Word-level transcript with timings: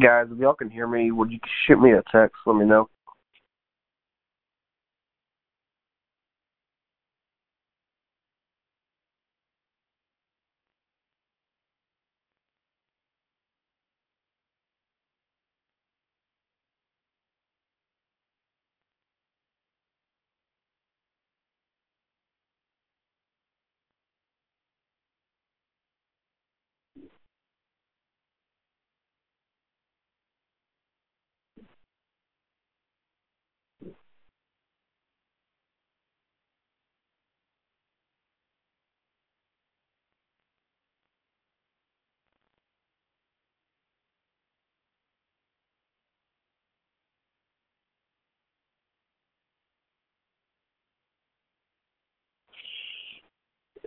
guys, 0.00 0.26
if 0.30 0.38
y'all 0.38 0.54
can 0.54 0.70
hear 0.70 0.86
me, 0.86 1.10
would 1.10 1.30
you 1.30 1.38
shoot 1.66 1.80
me 1.80 1.92
a 1.92 2.02
text? 2.10 2.36
Let 2.46 2.56
me 2.56 2.64
know. 2.64 2.88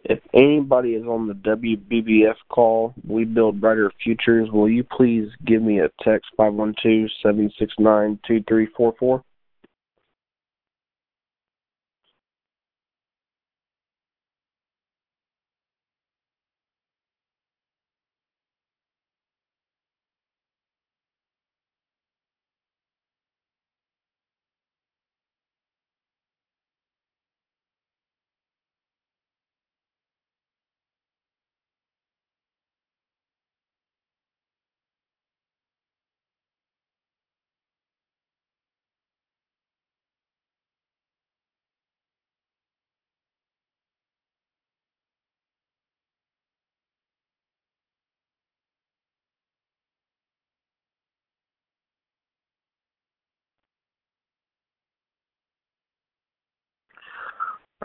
If 0.06 0.20
anybody 0.34 0.96
is 0.96 1.06
on 1.06 1.28
the 1.28 1.34
WBBF 1.34 2.36
call, 2.50 2.94
We 3.08 3.24
Build 3.24 3.62
Brighter 3.62 3.90
Futures, 4.04 4.50
will 4.52 4.70
you 4.70 4.84
please 4.84 5.30
give 5.46 5.62
me 5.62 5.80
a 5.80 5.90
text 6.04 6.30
512 6.36 7.10
769 7.22 8.20
2344? 8.28 9.24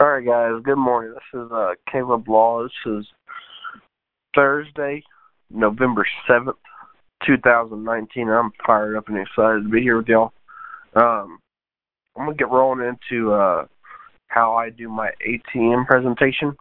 All 0.01 0.07
right, 0.07 0.25
guys. 0.25 0.63
Good 0.63 0.77
morning. 0.77 1.13
This 1.13 1.41
is 1.41 1.51
uh, 1.51 1.73
Caleb 1.91 2.29
Law. 2.29 2.63
This 2.63 2.93
is 3.01 3.07
Thursday, 4.33 5.03
November 5.51 6.07
seventh, 6.29 6.59
two 7.27 7.37
thousand 7.39 7.83
nineteen. 7.83 8.29
I'm 8.29 8.53
fired 8.65 8.97
up 8.97 9.09
and 9.09 9.19
excited 9.19 9.65
to 9.65 9.69
be 9.69 9.81
here 9.81 9.97
with 9.97 10.07
y'all. 10.07 10.33
Um, 10.95 11.41
I'm 12.17 12.27
gonna 12.27 12.37
get 12.37 12.49
rolling 12.49 12.87
into 12.87 13.33
uh, 13.33 13.67
how 14.29 14.55
I 14.55 14.71
do 14.71 14.89
my 14.89 15.11
ATM 15.27 15.85
presentation. 15.89 16.57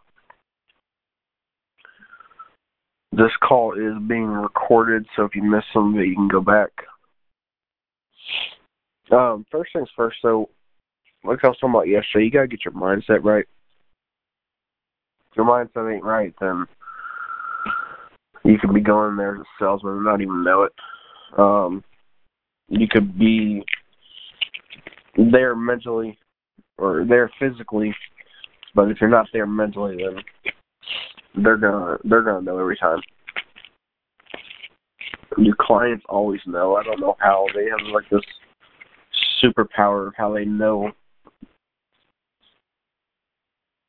This 3.12 3.30
call 3.46 3.74
is 3.74 4.02
being 4.08 4.26
recorded, 4.26 5.06
so 5.14 5.22
if 5.22 5.36
you 5.36 5.44
miss 5.44 5.62
some 5.72 5.94
of 5.94 6.00
it, 6.00 6.08
you 6.08 6.16
can 6.16 6.26
go 6.26 6.40
back. 6.40 6.70
Um, 9.12 9.46
first 9.48 9.72
things 9.72 9.88
first. 9.94 10.16
So 10.22 10.48
like 11.24 11.44
I 11.44 11.48
was 11.48 11.58
talking 11.58 11.74
about 11.74 11.88
yesterday, 11.88 12.24
you 12.24 12.30
gotta 12.30 12.48
get 12.48 12.64
your 12.64 12.74
mindset 12.74 13.24
right. 13.24 13.44
If 15.30 15.36
your 15.36 15.46
mindset 15.46 15.94
ain't 15.94 16.04
right, 16.04 16.34
then 16.40 16.66
you 18.44 18.58
could 18.58 18.72
be 18.72 18.80
going 18.80 19.16
there 19.16 19.36
as 19.36 19.40
a 19.40 19.44
salesman 19.58 19.94
and 19.94 20.04
not 20.04 20.20
even 20.20 20.44
know 20.44 20.62
it. 20.62 20.72
Um, 21.36 21.84
you 22.68 22.86
could 22.88 23.18
be 23.18 23.64
there 25.16 25.54
mentally 25.54 26.18
or 26.78 27.04
there 27.06 27.30
physically, 27.38 27.94
but 28.74 28.90
if 28.90 28.98
you're 29.00 29.10
not 29.10 29.26
there 29.32 29.46
mentally, 29.46 29.98
then 29.98 30.22
they're 31.42 31.56
gonna 31.56 31.98
they're 32.04 32.22
gonna 32.22 32.42
know 32.42 32.58
every 32.58 32.76
time. 32.76 33.00
Your 35.36 35.56
clients 35.60 36.04
always 36.08 36.40
know. 36.46 36.76
I 36.76 36.82
don't 36.82 37.00
know 37.00 37.16
how 37.20 37.46
they 37.54 37.66
have 37.66 37.92
like 37.92 38.08
this 38.10 38.22
superpower 39.42 40.08
of 40.08 40.14
how 40.16 40.32
they 40.32 40.44
know 40.44 40.90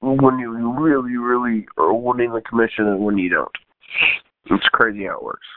when 0.01 0.39
you 0.39 0.51
really, 0.79 1.17
really 1.17 1.67
are 1.77 1.93
winning 1.93 2.31
the 2.31 2.41
commission 2.41 2.87
and 2.87 2.99
when 2.99 3.17
you 3.17 3.29
don't. 3.29 3.51
It's 4.45 4.67
crazy 4.71 5.05
how 5.05 5.17
it 5.17 5.23
works. 5.23 5.47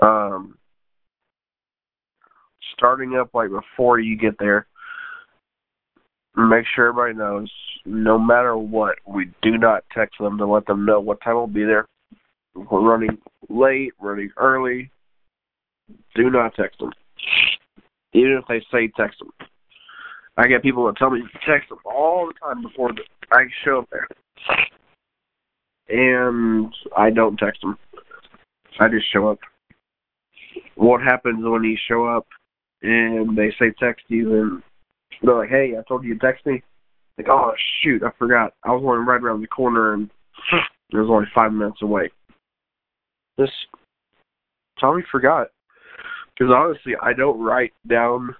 Um, 0.00 0.56
starting 2.76 3.14
up 3.14 3.30
like 3.34 3.50
before 3.50 4.00
you 4.00 4.16
get 4.16 4.38
there, 4.38 4.66
make 6.36 6.64
sure 6.74 6.88
everybody 6.88 7.16
knows 7.16 7.50
no 7.84 8.18
matter 8.18 8.56
what, 8.56 8.96
we 9.06 9.30
do 9.42 9.58
not 9.58 9.84
text 9.92 10.16
them 10.20 10.38
to 10.38 10.46
let 10.46 10.66
them 10.66 10.84
know 10.84 11.00
what 11.00 11.20
time 11.22 11.34
we'll 11.34 11.46
be 11.46 11.64
there. 11.64 11.86
we're 12.54 12.80
running 12.80 13.18
late, 13.48 13.92
running 14.00 14.30
early, 14.36 14.90
do 16.14 16.30
not 16.30 16.54
text 16.54 16.78
them. 16.78 16.92
Even 18.12 18.40
if 18.40 18.44
they 18.48 18.64
say 18.70 18.90
text 18.96 19.18
them. 19.18 19.30
I 20.42 20.48
get 20.48 20.62
people 20.62 20.86
that 20.86 20.96
tell 20.96 21.10
me 21.10 21.20
to 21.20 21.38
text 21.48 21.68
them 21.68 21.78
all 21.84 22.26
the 22.26 22.34
time 22.34 22.62
before 22.62 22.90
I 23.30 23.44
show 23.64 23.78
up 23.78 23.88
there, 23.92 24.08
and 25.88 26.74
I 26.96 27.10
don't 27.10 27.36
text 27.36 27.60
them. 27.60 27.78
I 28.80 28.88
just 28.88 29.06
show 29.12 29.28
up. 29.28 29.38
What 30.74 31.00
happens 31.00 31.44
when 31.44 31.62
you 31.62 31.76
show 31.88 32.06
up 32.06 32.26
and 32.82 33.38
they 33.38 33.54
say 33.56 33.72
text 33.78 34.04
you 34.08 34.34
and 34.34 34.62
they're 35.22 35.36
like, 35.36 35.48
"Hey, 35.48 35.76
I 35.78 35.82
told 35.86 36.04
you 36.04 36.14
to 36.14 36.20
text 36.20 36.44
me." 36.44 36.60
Like, 37.16 37.28
oh 37.28 37.52
shoot, 37.80 38.02
I 38.02 38.10
forgot. 38.18 38.54
I 38.64 38.72
was 38.72 38.82
only 38.84 39.04
right 39.06 39.22
around 39.22 39.42
the 39.42 39.46
corner 39.46 39.94
and 39.94 40.10
it 40.90 40.96
was 40.96 41.08
only 41.08 41.28
five 41.32 41.52
minutes 41.52 41.82
away. 41.82 42.10
This 43.38 43.50
Tommy 44.80 45.04
forgot 45.12 45.48
because 46.36 46.52
honestly, 46.52 46.94
I 47.00 47.12
don't 47.12 47.40
write 47.40 47.74
down 47.86 48.34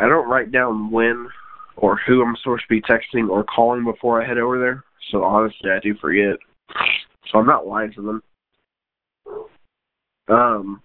I 0.00 0.08
don't 0.08 0.28
write 0.28 0.50
down 0.50 0.90
when 0.90 1.28
or 1.76 2.00
who 2.06 2.22
I'm 2.22 2.36
supposed 2.36 2.62
to 2.62 2.68
be 2.68 2.80
texting 2.80 3.28
or 3.28 3.44
calling 3.44 3.84
before 3.84 4.22
I 4.22 4.26
head 4.26 4.38
over 4.38 4.58
there. 4.58 4.82
So 5.10 5.22
honestly, 5.22 5.70
I 5.70 5.78
do 5.80 5.94
forget. 6.00 6.38
So 7.30 7.38
I'm 7.38 7.46
not 7.46 7.66
lying 7.66 7.92
to 7.94 8.02
them. 8.02 8.22
Um, 10.28 10.82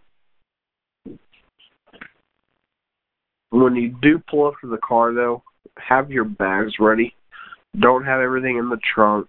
when 3.52 3.76
you 3.76 3.96
do 4.02 4.22
pull 4.30 4.48
up 4.48 4.56
to 4.62 4.70
the 4.70 4.78
car, 4.78 5.14
though, 5.14 5.44
have 5.78 6.12
your 6.12 6.26
bags 6.26 6.73
ready. 6.79 7.14
Don't 7.79 8.03
have 8.03 8.20
everything 8.20 8.58
in 8.58 8.70
the 8.70 8.79
trunk. 8.94 9.28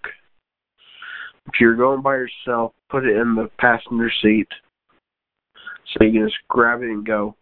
If 1.47 1.61
you're 1.61 1.77
going 1.77 2.03
by 2.03 2.17
yourself, 2.17 2.73
put 2.91 3.05
it 3.05 3.17
in 3.17 3.37
the 3.37 3.51
passenger 3.59 4.11
seat 4.23 4.49
so 5.93 6.05
you 6.05 6.13
can 6.13 6.29
just 6.29 6.39
grab 6.49 6.83
it 6.83 6.87
and 6.87 7.07
go. 7.07 7.37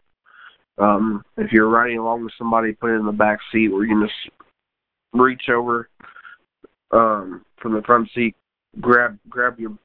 Um, 0.79 1.25
if 1.37 1.53
you're 1.53 1.69
riding 1.69 1.99
along 1.99 2.25
with 2.25 2.32
somebody, 2.37 2.73
put 2.73 2.91
it 2.91 2.99
in 2.99 3.06
the 3.06 3.12
back 3.12 3.38
seat 3.53 3.69
where 3.69 3.85
you 3.85 3.91
can 3.91 4.06
just 4.06 4.35
reach 5.12 5.49
over 5.49 5.88
um, 6.91 7.44
from 7.61 7.75
the 7.75 7.82
front 7.82 8.09
seat, 8.15 8.35
grab 8.81 9.19
grab 9.29 9.59
your 9.59 9.76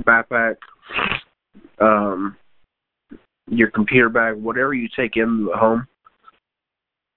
backpack, 0.00 0.56
um, 1.80 2.36
your 3.50 3.70
computer 3.70 4.08
bag, 4.08 4.36
whatever 4.36 4.74
you 4.74 4.88
take 4.96 5.16
in 5.16 5.46
the 5.46 5.56
home, 5.56 5.86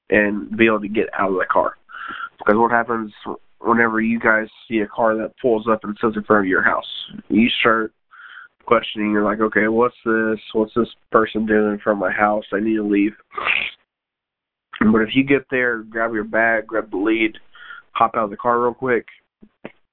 and 0.10 0.56
be 0.58 0.66
able 0.66 0.82
to 0.82 0.88
get 0.88 1.08
out 1.18 1.32
of 1.32 1.38
the 1.38 1.46
car. 1.50 1.76
Because 2.38 2.58
what 2.58 2.72
happens 2.72 3.14
whenever 3.60 4.02
you 4.02 4.20
guys 4.20 4.48
see 4.68 4.80
a 4.80 4.88
car 4.88 5.16
that 5.16 5.34
pulls 5.42 5.68
up 5.70 5.84
and 5.84 5.98
sits 6.02 6.16
in 6.16 6.24
front 6.24 6.46
of 6.46 6.50
your 6.50 6.64
house, 6.64 6.86
you 7.30 7.48
start 7.60 7.94
questioning. 8.66 9.12
You're 9.12 9.24
like, 9.24 9.40
okay, 9.40 9.68
what's 9.68 9.96
this? 10.06 10.40
What's 10.54 10.74
this 10.76 10.90
person 11.12 11.46
doing 11.46 11.80
from 11.84 12.00
my 12.00 12.12
house? 12.12 12.46
I 12.54 12.60
need 12.60 12.76
to 12.76 12.88
leave. 12.88 13.14
But 14.80 15.02
if 15.02 15.10
you 15.14 15.24
get 15.24 15.46
there, 15.52 15.84
grab 15.84 16.14
your 16.14 16.24
bag, 16.24 16.68
grab 16.68 16.90
the 16.90 16.98
lead, 16.98 17.38
hop 17.92 18.16
out 18.16 18.26
of 18.26 18.30
the 18.32 18.38
car 18.38 18.62
real 18.62 18.74
quick, 18.74 19.06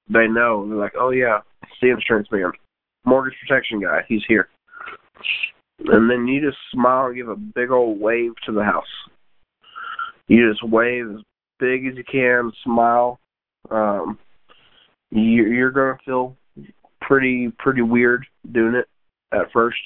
they 0.09 0.26
know. 0.26 0.67
They're 0.67 0.79
like, 0.79 0.94
oh 0.99 1.11
yeah, 1.11 1.41
it's 1.62 1.73
the 1.82 1.91
insurance 1.91 2.29
man. 2.31 2.53
mortgage 3.05 3.37
protection 3.47 3.81
guy. 3.81 4.00
He's 4.09 4.23
here. 4.26 4.49
And 5.87 6.11
then 6.11 6.26
you 6.26 6.41
just 6.41 6.59
smile 6.73 7.06
and 7.06 7.17
give 7.17 7.29
a 7.29 7.37
big 7.37 7.70
old 7.70 8.00
wave 8.00 8.32
to 8.47 8.53
the 8.53 8.65
house. 8.65 8.85
You 10.26 10.50
just 10.50 10.67
wave 10.69 11.06
as 11.11 11.23
big 11.61 11.87
as 11.87 11.97
you 11.97 12.05
can, 12.11 12.50
smile. 12.65 13.20
Um, 13.70 14.19
you, 15.11 15.44
you're 15.44 15.70
gonna 15.70 15.99
feel 16.05 16.37
pretty 17.00 17.52
pretty 17.58 17.82
weird 17.82 18.26
doing 18.52 18.74
it 18.74 18.88
at 19.32 19.50
first, 19.52 19.78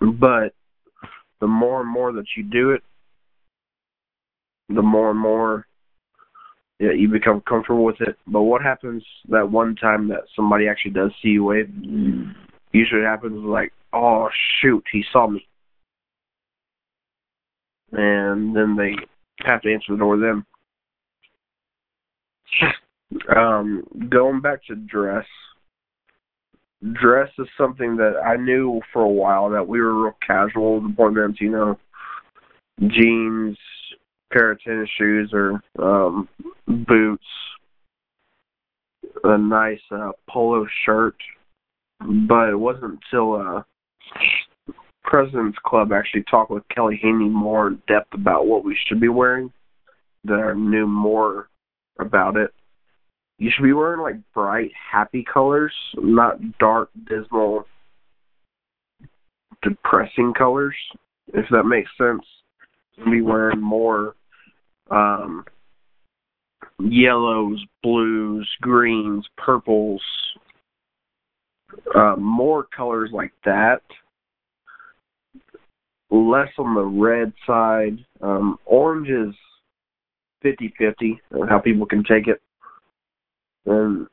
but 0.00 0.54
the 1.40 1.46
more 1.46 1.80
and 1.80 1.90
more 1.90 2.12
that 2.12 2.26
you 2.36 2.42
do 2.42 2.70
it, 2.70 2.82
the 4.68 4.82
more 4.82 5.10
and 5.10 5.18
more 5.18 5.66
yeah, 6.80 6.92
you 6.92 7.08
become 7.08 7.40
comfortable 7.40 7.84
with 7.84 8.00
it. 8.00 8.16
But 8.26 8.42
what 8.42 8.62
happens 8.62 9.04
that 9.28 9.50
one 9.50 9.74
time 9.74 10.08
that 10.08 10.22
somebody 10.36 10.68
actually 10.68 10.92
does 10.92 11.10
see 11.20 11.30
you 11.30 11.44
wave? 11.44 11.68
Usually 12.72 13.02
happens 13.02 13.44
like, 13.44 13.72
oh 13.92 14.28
shoot, 14.60 14.84
he 14.92 15.04
saw 15.12 15.26
me, 15.26 15.46
and 17.92 18.54
then 18.54 18.76
they 18.76 18.94
have 19.44 19.62
to 19.62 19.72
answer 19.72 19.92
the 19.92 19.98
door 19.98 20.18
then. 20.18 20.44
Um, 23.34 23.84
going 24.08 24.40
back 24.40 24.64
to 24.66 24.74
dress, 24.74 25.26
dress 26.92 27.30
is 27.38 27.46
something 27.58 27.96
that 27.96 28.14
I 28.24 28.36
knew 28.36 28.80
for 28.92 29.02
a 29.02 29.08
while 29.08 29.50
that 29.50 29.66
we 29.66 29.80
were 29.80 30.04
real 30.04 30.16
casual 30.26 30.84
appointments, 30.84 31.40
you 31.40 31.50
know, 31.50 31.78
jeans, 32.80 33.58
pair 34.32 34.52
of 34.52 34.60
tennis 34.60 34.88
shoes 34.98 35.30
or 35.32 35.60
um 35.82 36.28
boots, 36.66 37.24
a 39.24 39.38
nice 39.38 39.80
uh, 39.90 40.12
polo 40.28 40.66
shirt. 40.84 41.16
But 42.00 42.50
it 42.50 42.58
wasn't 42.58 43.00
until 43.12 43.34
uh 43.34 43.62
President's 45.02 45.58
Club 45.64 45.90
actually 45.92 46.24
talked 46.30 46.50
with 46.50 46.68
Kelly 46.68 46.98
Haney 47.02 47.28
more 47.28 47.68
in 47.68 47.82
depth 47.88 48.12
about 48.12 48.46
what 48.46 48.64
we 48.64 48.76
should 48.86 49.00
be 49.00 49.08
wearing 49.08 49.50
that 50.24 50.34
I 50.34 50.52
knew 50.52 50.86
more 50.86 51.48
about 51.98 52.36
it. 52.36 52.52
You 53.38 53.50
should 53.54 53.62
be 53.62 53.72
wearing 53.72 54.00
like 54.00 54.16
bright, 54.34 54.70
happy 54.92 55.24
colors, 55.32 55.72
not 55.94 56.38
dark, 56.58 56.90
dismal, 57.08 57.66
depressing 59.62 60.34
colors, 60.36 60.74
if 61.28 61.46
that 61.50 61.64
makes 61.64 61.90
sense. 61.96 62.24
Be 63.08 63.20
wearing 63.20 63.60
more 63.60 64.16
um, 64.90 65.44
yellows, 66.80 67.64
blues, 67.80 68.48
greens, 68.60 69.24
purples, 69.36 70.02
uh, 71.94 72.16
more 72.16 72.64
colors 72.64 73.10
like 73.12 73.32
that. 73.44 73.82
Less 76.10 76.48
on 76.58 76.74
the 76.74 76.82
red 76.82 77.32
side. 77.46 78.04
Um, 78.20 78.58
orange 78.64 79.08
is 79.08 79.34
50-50 80.44 81.18
how 81.48 81.58
people 81.58 81.86
can 81.86 82.02
take 82.02 82.26
it. 82.26 82.40
And 83.68 84.06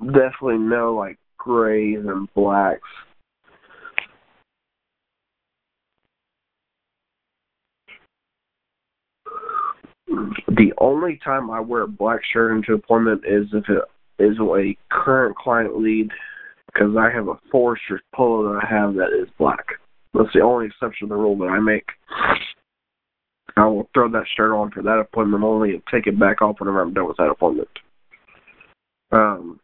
definitely 0.00 0.58
no 0.58 0.94
like 0.94 1.18
grays 1.36 1.98
and 1.98 2.32
blacks. 2.34 2.80
The 10.08 10.72
only 10.78 11.20
time 11.24 11.50
I 11.50 11.60
wear 11.60 11.82
a 11.82 11.88
black 11.88 12.20
shirt 12.32 12.56
into 12.56 12.74
appointment 12.74 13.22
is 13.26 13.46
if 13.52 13.64
it 13.68 13.82
is 14.22 14.38
a 14.38 14.76
current 14.90 15.36
client 15.36 15.78
lead, 15.78 16.10
because 16.66 16.96
I 16.98 17.10
have 17.10 17.28
a 17.28 17.38
Forester 17.50 18.00
polo 18.14 18.52
that 18.52 18.64
I 18.64 18.68
have 18.68 18.94
that 18.94 19.12
is 19.12 19.28
black. 19.38 19.66
That's 20.14 20.32
the 20.34 20.40
only 20.40 20.66
exception 20.66 21.08
to 21.08 21.14
the 21.14 21.20
rule 21.20 21.36
that 21.38 21.46
I 21.46 21.60
make. 21.60 21.86
I 23.56 23.66
will 23.66 23.88
throw 23.92 24.10
that 24.10 24.24
shirt 24.36 24.52
on 24.52 24.70
for 24.70 24.82
that 24.82 24.98
appointment 24.98 25.44
only 25.44 25.72
and 25.72 25.82
take 25.90 26.06
it 26.06 26.18
back 26.18 26.40
off 26.40 26.60
whenever 26.60 26.80
I'm 26.80 26.94
done 26.94 27.08
with 27.08 27.18
that 27.18 27.30
appointment. 27.30 27.68
Um, 29.12 29.60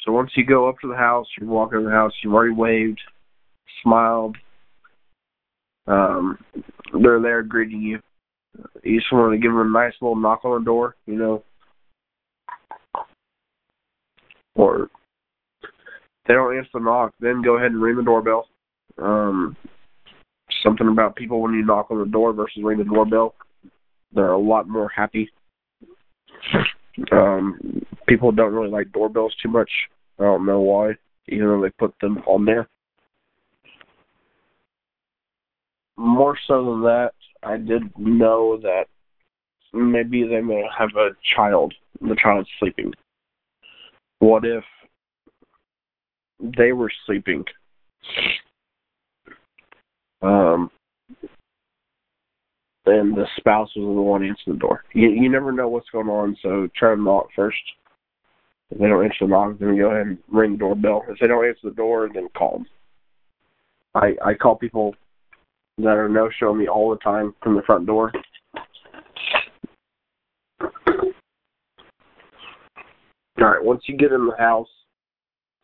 so 0.00 0.12
once 0.12 0.30
you 0.36 0.44
go 0.44 0.68
up 0.68 0.76
to 0.80 0.88
the 0.88 0.96
house, 0.96 1.26
you 1.38 1.46
walk 1.46 1.72
in 1.74 1.84
the 1.84 1.90
house, 1.90 2.12
you've 2.22 2.32
already 2.32 2.54
waved, 2.54 3.00
smiled. 3.82 4.36
Um, 5.86 6.38
they're 7.02 7.20
there 7.20 7.42
greeting 7.42 7.82
you. 7.82 8.00
You 8.82 9.00
just 9.00 9.12
want 9.12 9.32
to 9.34 9.38
give 9.38 9.52
them 9.52 9.60
a 9.60 9.64
nice 9.64 9.92
little 10.00 10.16
knock 10.16 10.44
on 10.44 10.60
the 10.60 10.64
door, 10.64 10.96
you 11.06 11.16
know. 11.16 11.44
Or 14.54 14.88
they 16.26 16.34
don't 16.34 16.56
answer 16.56 16.70
the 16.74 16.80
knock, 16.80 17.12
then 17.20 17.42
go 17.42 17.56
ahead 17.56 17.72
and 17.72 17.82
ring 17.82 17.96
the 17.96 18.02
doorbell. 18.02 18.48
Um, 18.98 19.56
something 20.62 20.88
about 20.88 21.16
people 21.16 21.42
when 21.42 21.52
you 21.52 21.64
knock 21.64 21.90
on 21.90 21.98
the 21.98 22.06
door 22.06 22.32
versus 22.32 22.62
ring 22.62 22.78
the 22.78 22.84
doorbell. 22.84 23.34
They're 24.12 24.32
a 24.32 24.38
lot 24.38 24.68
more 24.68 24.88
happy. 24.88 25.30
Um, 27.12 27.82
people 28.06 28.32
don't 28.32 28.52
really 28.52 28.70
like 28.70 28.92
doorbells 28.92 29.34
too 29.42 29.50
much. 29.50 29.70
I 30.18 30.24
don't 30.24 30.46
know 30.46 30.60
why, 30.60 30.92
even 31.28 31.48
though 31.48 31.62
they 31.62 31.70
put 31.70 31.94
them 32.00 32.18
on 32.26 32.44
there. 32.44 32.68
More 35.96 36.36
so 36.46 36.64
than 36.64 36.82
that, 36.82 37.12
I 37.42 37.56
did 37.56 37.82
know 37.98 38.58
that 38.62 38.84
maybe 39.72 40.26
they 40.26 40.40
may 40.40 40.64
have 40.76 40.90
a 40.96 41.10
child. 41.34 41.74
The 42.00 42.16
child's 42.22 42.48
sleeping. 42.58 42.92
What 44.18 44.44
if 44.44 44.64
they 46.40 46.72
were 46.72 46.90
sleeping? 47.06 47.44
Um, 50.22 50.70
and 52.86 53.16
the 53.16 53.26
spouse 53.36 53.70
was 53.76 53.84
the 53.84 54.02
one 54.02 54.22
answering 54.22 54.56
the 54.56 54.60
door. 54.60 54.84
You 54.92 55.08
you 55.08 55.28
never 55.28 55.52
know 55.52 55.68
what's 55.68 55.90
going 55.90 56.08
on, 56.08 56.36
so 56.42 56.68
try 56.76 56.94
to 56.94 57.00
knock 57.00 57.28
first. 57.34 57.56
If 58.70 58.78
they 58.78 58.86
don't 58.88 59.04
answer 59.04 59.16
the 59.22 59.26
knock, 59.26 59.58
then 59.58 59.76
go 59.76 59.90
ahead 59.90 60.06
and 60.06 60.18
ring 60.28 60.52
the 60.52 60.58
doorbell. 60.58 61.04
If 61.08 61.18
they 61.20 61.26
don't 61.26 61.46
answer 61.46 61.60
the 61.64 61.70
door, 61.70 62.08
then 62.12 62.28
call 62.36 62.58
them. 62.58 62.66
I 63.94 64.14
I 64.24 64.34
call 64.34 64.56
people 64.56 64.94
that 65.78 65.96
are 65.96 66.08
no 66.08 66.30
show 66.38 66.54
me 66.54 66.68
all 66.68 66.90
the 66.90 66.96
time 66.96 67.34
from 67.42 67.54
the 67.54 67.62
front 67.62 67.86
door. 67.86 68.12
All 73.38 73.44
right, 73.44 73.62
once 73.62 73.82
you 73.86 73.96
get 73.96 74.12
in 74.12 74.26
the 74.26 74.36
house, 74.38 74.68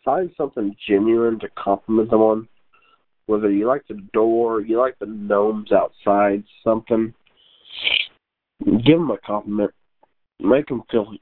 find 0.05 0.31
something 0.37 0.77
genuine 0.87 1.39
to 1.41 1.49
compliment 1.57 2.11
them 2.11 2.21
on. 2.21 2.49
Whether 3.27 3.51
you 3.51 3.67
like 3.67 3.87
the 3.89 4.01
door, 4.13 4.61
you 4.61 4.79
like 4.79 4.99
the 4.99 5.07
gnomes 5.07 5.73
outside, 5.73 6.45
something. 6.63 7.15
Give 8.65 8.99
them 8.99 9.11
a 9.11 9.19
compliment. 9.19 9.73
Make 10.41 10.67
them 10.67 10.83
feel 10.91 11.13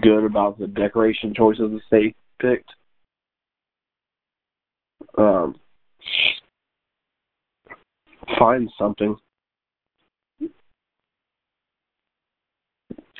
good 0.00 0.24
about 0.24 0.58
the 0.58 0.66
decoration 0.66 1.34
choices 1.34 1.70
that 1.70 1.80
they 1.90 2.14
picked. 2.40 2.70
Um, 5.16 5.56
find 8.38 8.70
something. 8.78 9.16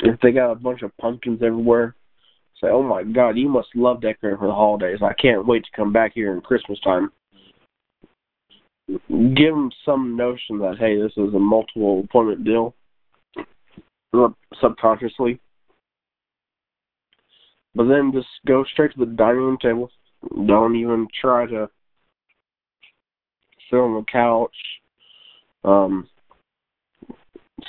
If 0.00 0.20
they 0.20 0.30
got 0.32 0.52
a 0.52 0.56
bunch 0.56 0.82
of 0.82 0.96
pumpkins 0.98 1.42
everywhere, 1.42 1.96
say, 2.60 2.68
"Oh 2.68 2.82
my 2.82 3.02
God, 3.02 3.36
you 3.36 3.48
must 3.48 3.74
love 3.74 4.00
decorating 4.00 4.38
for 4.38 4.46
the 4.46 4.54
holidays! 4.54 5.02
I 5.02 5.12
can't 5.12 5.46
wait 5.46 5.64
to 5.64 5.70
come 5.76 5.92
back 5.92 6.12
here 6.14 6.32
in 6.34 6.40
Christmas 6.40 6.78
time." 6.80 7.10
Give 8.88 9.54
them 9.54 9.70
some 9.84 10.16
notion 10.16 10.58
that 10.60 10.78
hey, 10.78 11.00
this 11.00 11.12
is 11.16 11.34
a 11.34 11.38
multiple 11.38 12.00
appointment 12.04 12.44
deal, 12.44 12.74
subconsciously. 14.60 15.40
But 17.74 17.88
then 17.88 18.12
just 18.12 18.28
go 18.46 18.64
straight 18.64 18.92
to 18.94 19.00
the 19.00 19.06
dining 19.06 19.42
room 19.42 19.58
table. 19.60 19.90
Don't 20.46 20.76
even 20.76 21.06
try 21.20 21.46
to 21.46 21.68
sit 23.70 23.76
on 23.76 23.94
the 23.94 24.04
couch 24.10 24.54
um, 25.64 26.08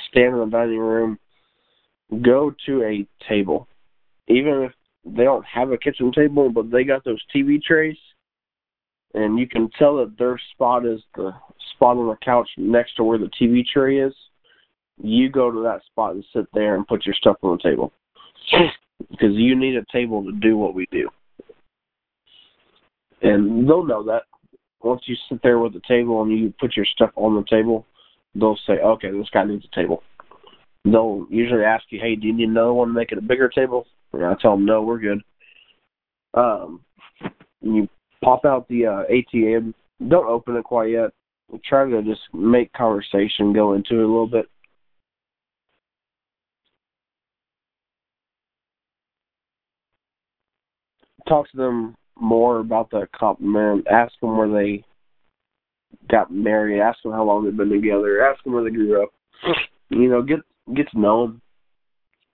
stand 0.08 0.34
in 0.34 0.40
the 0.40 0.46
dining 0.46 0.78
room, 0.78 1.18
go 2.22 2.52
to 2.66 2.82
a 2.82 3.06
table. 3.28 3.68
Even 4.28 4.62
if 4.62 4.72
they 5.04 5.24
don't 5.24 5.44
have 5.44 5.70
a 5.70 5.78
kitchen 5.78 6.12
table, 6.12 6.50
but 6.50 6.70
they 6.70 6.84
got 6.84 7.04
those 7.04 7.22
TV 7.34 7.60
trays, 7.60 7.96
and 9.14 9.38
you 9.38 9.48
can 9.48 9.68
tell 9.78 9.96
that 9.96 10.16
their 10.18 10.38
spot 10.52 10.86
is 10.86 11.00
the 11.16 11.32
spot 11.74 11.96
on 11.96 12.06
the 12.08 12.16
couch 12.24 12.48
next 12.56 12.94
to 12.96 13.04
where 13.04 13.18
the 13.18 13.30
TV 13.40 13.64
tray 13.66 13.98
is. 13.98 14.14
You 15.02 15.30
go 15.30 15.50
to 15.50 15.62
that 15.62 15.82
spot 15.86 16.14
and 16.14 16.24
sit 16.34 16.46
there 16.52 16.74
and 16.74 16.86
put 16.86 17.06
your 17.06 17.14
stuff 17.14 17.36
on 17.42 17.56
the 17.56 17.68
table. 17.70 17.92
because 19.10 19.34
you 19.34 19.56
need 19.56 19.76
a 19.76 19.84
table 19.92 20.24
to 20.24 20.32
do 20.32 20.56
what 20.56 20.74
we 20.74 20.86
do. 20.90 21.08
And 23.22 23.68
they'll 23.68 23.84
know 23.84 24.02
that 24.04 24.22
once 24.82 25.02
you 25.06 25.16
sit 25.28 25.42
there 25.42 25.58
with 25.58 25.74
the 25.74 25.82
table 25.86 26.22
and 26.22 26.32
you 26.32 26.54
put 26.58 26.76
your 26.76 26.86
stuff 26.86 27.10
on 27.16 27.34
the 27.34 27.44
table, 27.48 27.86
they'll 28.34 28.58
say, 28.66 28.74
okay, 28.74 29.10
this 29.10 29.28
guy 29.32 29.44
needs 29.44 29.64
a 29.70 29.74
table. 29.74 30.02
They'll 30.84 31.26
usually 31.28 31.64
ask 31.64 31.84
you, 31.90 32.00
hey, 32.00 32.16
do 32.16 32.26
you 32.26 32.32
need 32.32 32.48
another 32.48 32.72
one 32.72 32.88
to 32.88 32.94
make 32.94 33.12
it 33.12 33.18
a 33.18 33.22
bigger 33.22 33.48
table? 33.48 33.86
And 34.12 34.24
I 34.24 34.34
tell 34.40 34.52
them, 34.52 34.64
no, 34.64 34.82
we're 34.82 34.98
good. 34.98 35.22
Um, 36.32 36.82
you 37.60 37.88
pop 38.24 38.44
out 38.46 38.66
the 38.68 38.86
uh, 38.86 39.02
ATM. 39.12 39.74
Don't 40.08 40.26
open 40.26 40.56
it 40.56 40.64
quite 40.64 40.90
yet. 40.90 41.10
Try 41.64 41.90
to 41.90 42.02
just 42.02 42.22
make 42.32 42.72
conversation 42.72 43.52
go 43.52 43.74
into 43.74 43.96
it 43.96 44.04
a 44.04 44.06
little 44.06 44.26
bit. 44.26 44.46
Talk 51.30 51.48
to 51.52 51.56
them 51.56 51.96
more 52.18 52.58
about 52.58 52.90
the 52.90 53.06
compliment. 53.14 53.86
Ask 53.88 54.12
them 54.20 54.36
where 54.36 54.50
they 54.50 54.84
got 56.10 56.32
married. 56.32 56.80
Ask 56.80 57.00
them 57.04 57.12
how 57.12 57.22
long 57.22 57.44
they've 57.44 57.56
been 57.56 57.70
together. 57.70 58.26
Ask 58.28 58.42
them 58.42 58.52
where 58.52 58.64
they 58.64 58.70
grew 58.70 59.00
up. 59.00 59.10
You 59.90 60.08
know, 60.08 60.22
get 60.22 60.40
get 60.74 60.90
to 60.90 60.98
know 60.98 61.28
them 61.28 61.42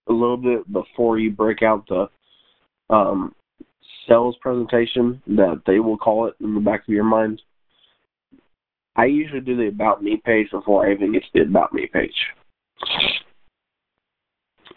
a 0.09 0.13
little 0.15 0.39
bit 0.39 0.73
before 0.73 1.19
you 1.19 1.31
break 1.31 1.63
out 1.63 1.87
the 1.89 2.09
um, 2.89 3.35
sales 4.09 4.37
presentation 4.41 5.21
that 5.27 5.61
they 5.67 5.79
will 5.79 5.99
call 5.99 6.27
it 6.29 6.35
in 6.41 6.55
the 6.55 6.61
back 6.61 6.81
of 6.81 6.95
your 6.95 7.05
mind. 7.05 7.43
I 8.97 9.05
usually 9.05 9.41
do 9.41 9.59
the 9.59 9.69
about 9.69 10.03
me 10.03 10.23
page 10.25 10.51
before 10.51 10.87
I 10.87 10.93
even 10.93 11.13
get 11.13 11.23
to 11.23 11.29
the 11.35 11.41
about 11.43 11.75
me 11.75 11.87
page. 11.93 12.15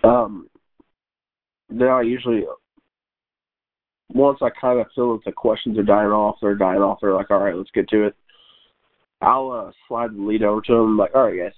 Um, 0.03 0.49
then 1.69 1.87
I 1.87 2.01
usually, 2.01 2.43
once 4.11 4.39
I 4.41 4.49
kind 4.49 4.79
of 4.79 4.87
feel 4.95 5.13
that 5.13 5.25
the 5.25 5.31
questions 5.31 5.77
are 5.77 5.83
dying 5.83 6.09
off, 6.09 6.37
they're 6.41 6.55
dying 6.55 6.81
off. 6.81 6.99
They're 7.01 7.13
like, 7.13 7.31
all 7.31 7.39
right, 7.39 7.55
let's 7.55 7.71
get 7.71 7.87
to 7.89 8.07
it. 8.07 8.15
I'll 9.21 9.51
uh, 9.51 9.71
slide 9.87 10.15
the 10.15 10.21
lead 10.21 10.43
over 10.43 10.61
to 10.61 10.73
them. 10.73 10.97
Like, 10.97 11.13
all 11.13 11.25
right, 11.25 11.37
guys, 11.37 11.51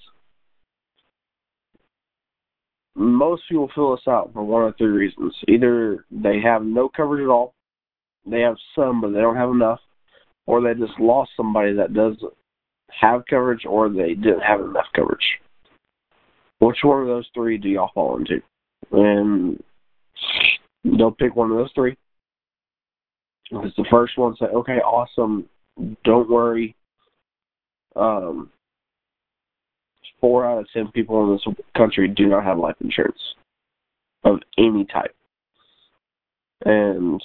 most 2.95 3.43
people 3.47 3.69
fill 3.73 3.93
us 3.93 4.07
out 4.07 4.31
for 4.33 4.43
one 4.43 4.65
of 4.65 4.77
three 4.77 4.87
reasons. 4.87 5.33
Either 5.47 6.05
they 6.11 6.39
have 6.43 6.63
no 6.63 6.89
coverage 6.89 7.23
at 7.23 7.29
all, 7.29 7.53
they 8.25 8.41
have 8.41 8.57
some 8.75 9.01
but 9.01 9.13
they 9.13 9.19
don't 9.19 9.37
have 9.37 9.49
enough, 9.49 9.79
or 10.45 10.61
they 10.61 10.73
just 10.73 10.99
lost 10.99 11.31
somebody 11.37 11.73
that 11.73 11.93
does 11.93 12.15
have 12.99 13.23
coverage, 13.29 13.65
or 13.65 13.89
they 13.89 14.13
didn't 14.13 14.41
have 14.41 14.59
enough 14.59 14.87
coverage. 14.95 15.39
Which 16.59 16.77
one 16.83 17.01
of 17.01 17.07
those 17.07 17.27
three 17.33 17.57
do 17.57 17.69
y'all 17.69 17.91
fall 17.93 18.17
into? 18.17 18.41
And 18.91 19.63
they'll 20.83 21.11
pick 21.11 21.35
one 21.35 21.49
of 21.49 21.57
those 21.57 21.71
three. 21.73 21.95
It's 23.51 23.75
the 23.75 23.85
first 23.91 24.17
one 24.17 24.35
say, 24.37 24.45
okay, 24.45 24.77
awesome, 24.77 25.47
don't 26.03 26.29
worry. 26.29 26.75
Um, 27.95 28.49
four 30.21 30.45
out 30.45 30.59
of 30.59 30.67
ten 30.73 30.89
people 30.91 31.23
in 31.23 31.33
this 31.33 31.55
country 31.75 32.07
do 32.07 32.27
not 32.27 32.45
have 32.45 32.57
life 32.57 32.75
insurance 32.79 33.19
of 34.23 34.39
any 34.57 34.85
type. 34.85 35.13
And 36.63 37.21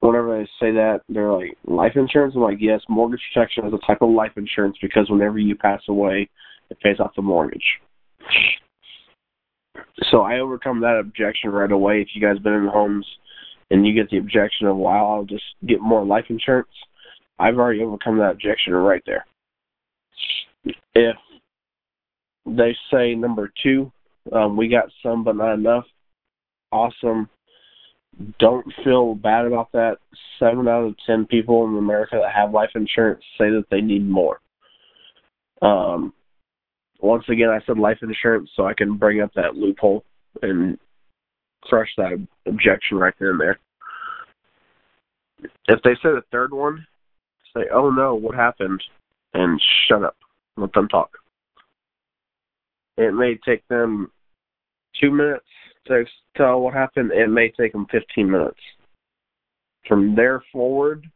whenever 0.00 0.38
they 0.38 0.44
say 0.60 0.72
that, 0.72 1.00
they're 1.08 1.32
like, 1.32 1.56
life 1.64 1.92
insurance? 1.94 2.34
I'm 2.34 2.42
like, 2.42 2.58
yes, 2.60 2.80
mortgage 2.88 3.20
protection 3.32 3.66
is 3.66 3.72
a 3.72 3.86
type 3.86 4.02
of 4.02 4.10
life 4.10 4.32
insurance 4.36 4.76
because 4.82 5.08
whenever 5.08 5.38
you 5.38 5.54
pass 5.54 5.80
away, 5.88 6.28
it 6.68 6.80
pays 6.80 7.00
off 7.00 7.14
the 7.16 7.22
mortgage. 7.22 7.64
So 10.10 10.22
I 10.22 10.40
overcome 10.40 10.80
that 10.80 10.98
objection 10.98 11.50
right 11.50 11.70
away. 11.70 12.00
If 12.02 12.08
you 12.14 12.20
guys 12.20 12.38
been 12.42 12.54
in 12.54 12.66
homes 12.66 13.06
and 13.70 13.86
you 13.86 13.94
get 13.94 14.10
the 14.10 14.18
objection 14.18 14.66
of, 14.66 14.76
wow, 14.76 15.14
I'll 15.14 15.24
just 15.24 15.44
get 15.66 15.80
more 15.80 16.04
life 16.04 16.26
insurance, 16.28 16.68
I've 17.38 17.58
already 17.58 17.82
overcome 17.82 18.18
that 18.18 18.32
objection 18.32 18.74
right 18.74 19.02
there. 19.06 19.24
If 20.94 21.16
they 22.46 22.76
say 22.92 23.14
number 23.14 23.50
two, 23.62 23.90
um, 24.32 24.56
we 24.56 24.68
got 24.68 24.90
some 25.02 25.24
but 25.24 25.36
not 25.36 25.54
enough. 25.54 25.84
Awesome. 26.72 27.28
Don't 28.38 28.66
feel 28.84 29.14
bad 29.14 29.46
about 29.46 29.72
that. 29.72 29.96
Seven 30.38 30.68
out 30.68 30.84
of 30.84 30.94
ten 31.06 31.26
people 31.26 31.66
in 31.66 31.78
America 31.78 32.18
that 32.20 32.34
have 32.34 32.52
life 32.52 32.70
insurance 32.74 33.22
say 33.38 33.50
that 33.50 33.64
they 33.70 33.80
need 33.80 34.06
more. 34.08 34.40
Um, 35.62 36.12
once 37.00 37.24
again, 37.28 37.48
I 37.48 37.64
said 37.64 37.78
life 37.78 37.98
insurance 38.02 38.50
so 38.54 38.66
I 38.66 38.74
can 38.74 38.96
bring 38.96 39.20
up 39.20 39.32
that 39.34 39.54
loophole 39.54 40.04
and 40.42 40.78
crush 41.62 41.88
that 41.96 42.26
objection 42.50 42.98
right 42.98 43.14
then 43.18 43.28
and 43.28 43.40
there. 43.40 43.58
If 45.68 45.82
they 45.82 45.94
say 45.94 46.10
the 46.10 46.22
third 46.30 46.52
one, 46.52 46.86
say, 47.54 47.62
"Oh 47.72 47.90
no, 47.90 48.14
what 48.14 48.34
happened?" 48.34 48.82
and 49.34 49.60
shut 49.88 50.04
up. 50.04 50.16
Let 50.56 50.72
them 50.72 50.88
talk. 50.88 51.10
It 52.96 53.14
may 53.14 53.36
take 53.36 53.66
them 53.68 54.10
two 55.00 55.10
minutes 55.10 55.46
to 55.86 56.04
tell 56.36 56.60
what 56.60 56.74
happened. 56.74 57.12
It 57.12 57.28
may 57.28 57.50
take 57.50 57.72
them 57.72 57.86
15 57.90 58.30
minutes. 58.30 58.60
From 59.86 60.14
there 60.14 60.42
forward, 60.52 61.06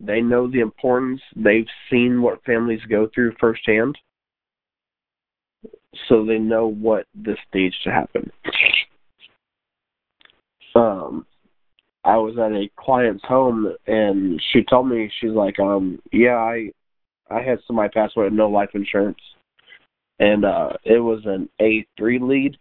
they 0.00 0.20
know 0.20 0.50
the 0.50 0.60
importance. 0.60 1.20
They've 1.36 1.66
seen 1.90 2.22
what 2.22 2.42
families 2.44 2.80
go 2.88 3.08
through 3.14 3.34
firsthand. 3.38 3.96
So 6.08 6.24
they 6.24 6.38
know 6.38 6.66
what 6.66 7.06
this 7.14 7.38
needs 7.52 7.78
to 7.84 7.90
happen. 7.90 8.30
Um, 10.74 11.26
I 12.04 12.16
was 12.16 12.36
at 12.38 12.52
a 12.52 12.68
client's 12.76 13.24
home 13.24 13.74
and 13.86 14.40
she 14.52 14.64
told 14.64 14.88
me 14.88 15.10
she's 15.20 15.30
like, 15.30 15.58
um, 15.60 16.00
yeah, 16.12 16.36
I 16.36 16.70
I 17.30 17.42
had 17.42 17.60
somebody 17.66 17.88
pass 17.90 18.10
away 18.16 18.26
with 18.26 18.34
no 18.34 18.48
life 18.48 18.70
insurance 18.74 19.18
and 20.22 20.44
uh, 20.44 20.70
it 20.84 20.98
was 20.98 21.20
an 21.24 21.48
A 21.60 21.84
three 21.96 22.18
lead. 22.20 22.56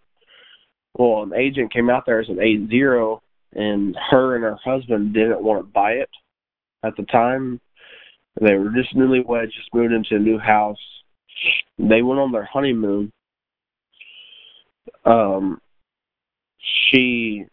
Well, 0.98 1.24
an 1.24 1.34
agent 1.34 1.72
came 1.72 1.90
out 1.90 2.06
there 2.06 2.20
as 2.20 2.28
an 2.28 2.42
A 2.42 2.68
zero, 2.68 3.22
and 3.54 3.96
her 4.10 4.36
and 4.36 4.44
her 4.44 4.58
husband 4.64 5.14
didn't 5.14 5.44
want 5.44 5.62
to 5.62 5.72
buy 5.72 5.92
it 5.92 6.10
at 6.84 6.96
the 6.98 7.04
time. 7.04 7.62
They 8.40 8.56
were 8.56 8.72
just 8.72 8.96
newlyweds, 8.96 9.52
just 9.52 9.74
moved 9.74 9.94
into 9.94 10.16
a 10.16 10.20
new 10.20 10.40
house. 10.40 10.80
They 11.78 12.02
went 12.02 12.20
on 12.20 12.32
their 12.32 12.50
honeymoon. 12.52 13.12
Um, 15.06 15.62
she 16.90 17.46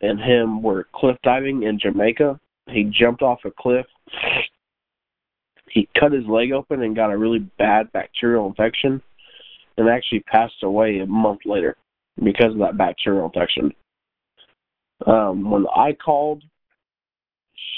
and 0.00 0.20
him 0.20 0.62
were 0.62 0.86
cliff 0.94 1.16
diving 1.22 1.62
in 1.64 1.78
Jamaica. 1.78 2.38
He 2.68 2.84
jumped 2.84 3.22
off 3.22 3.40
a 3.44 3.50
cliff 3.50 3.86
he 5.70 5.88
cut 5.98 6.12
his 6.12 6.26
leg 6.26 6.52
open 6.52 6.82
and 6.82 6.96
got 6.96 7.12
a 7.12 7.16
really 7.16 7.38
bad 7.58 7.90
bacterial 7.92 8.46
infection 8.46 9.00
and 9.76 9.88
actually 9.88 10.20
passed 10.20 10.62
away 10.62 10.98
a 10.98 11.06
month 11.06 11.40
later 11.46 11.76
because 12.22 12.52
of 12.52 12.58
that 12.58 12.76
bacterial 12.76 13.26
infection. 13.26 13.72
Um, 15.06 15.50
when 15.50 15.66
I 15.74 15.92
called, 15.92 16.42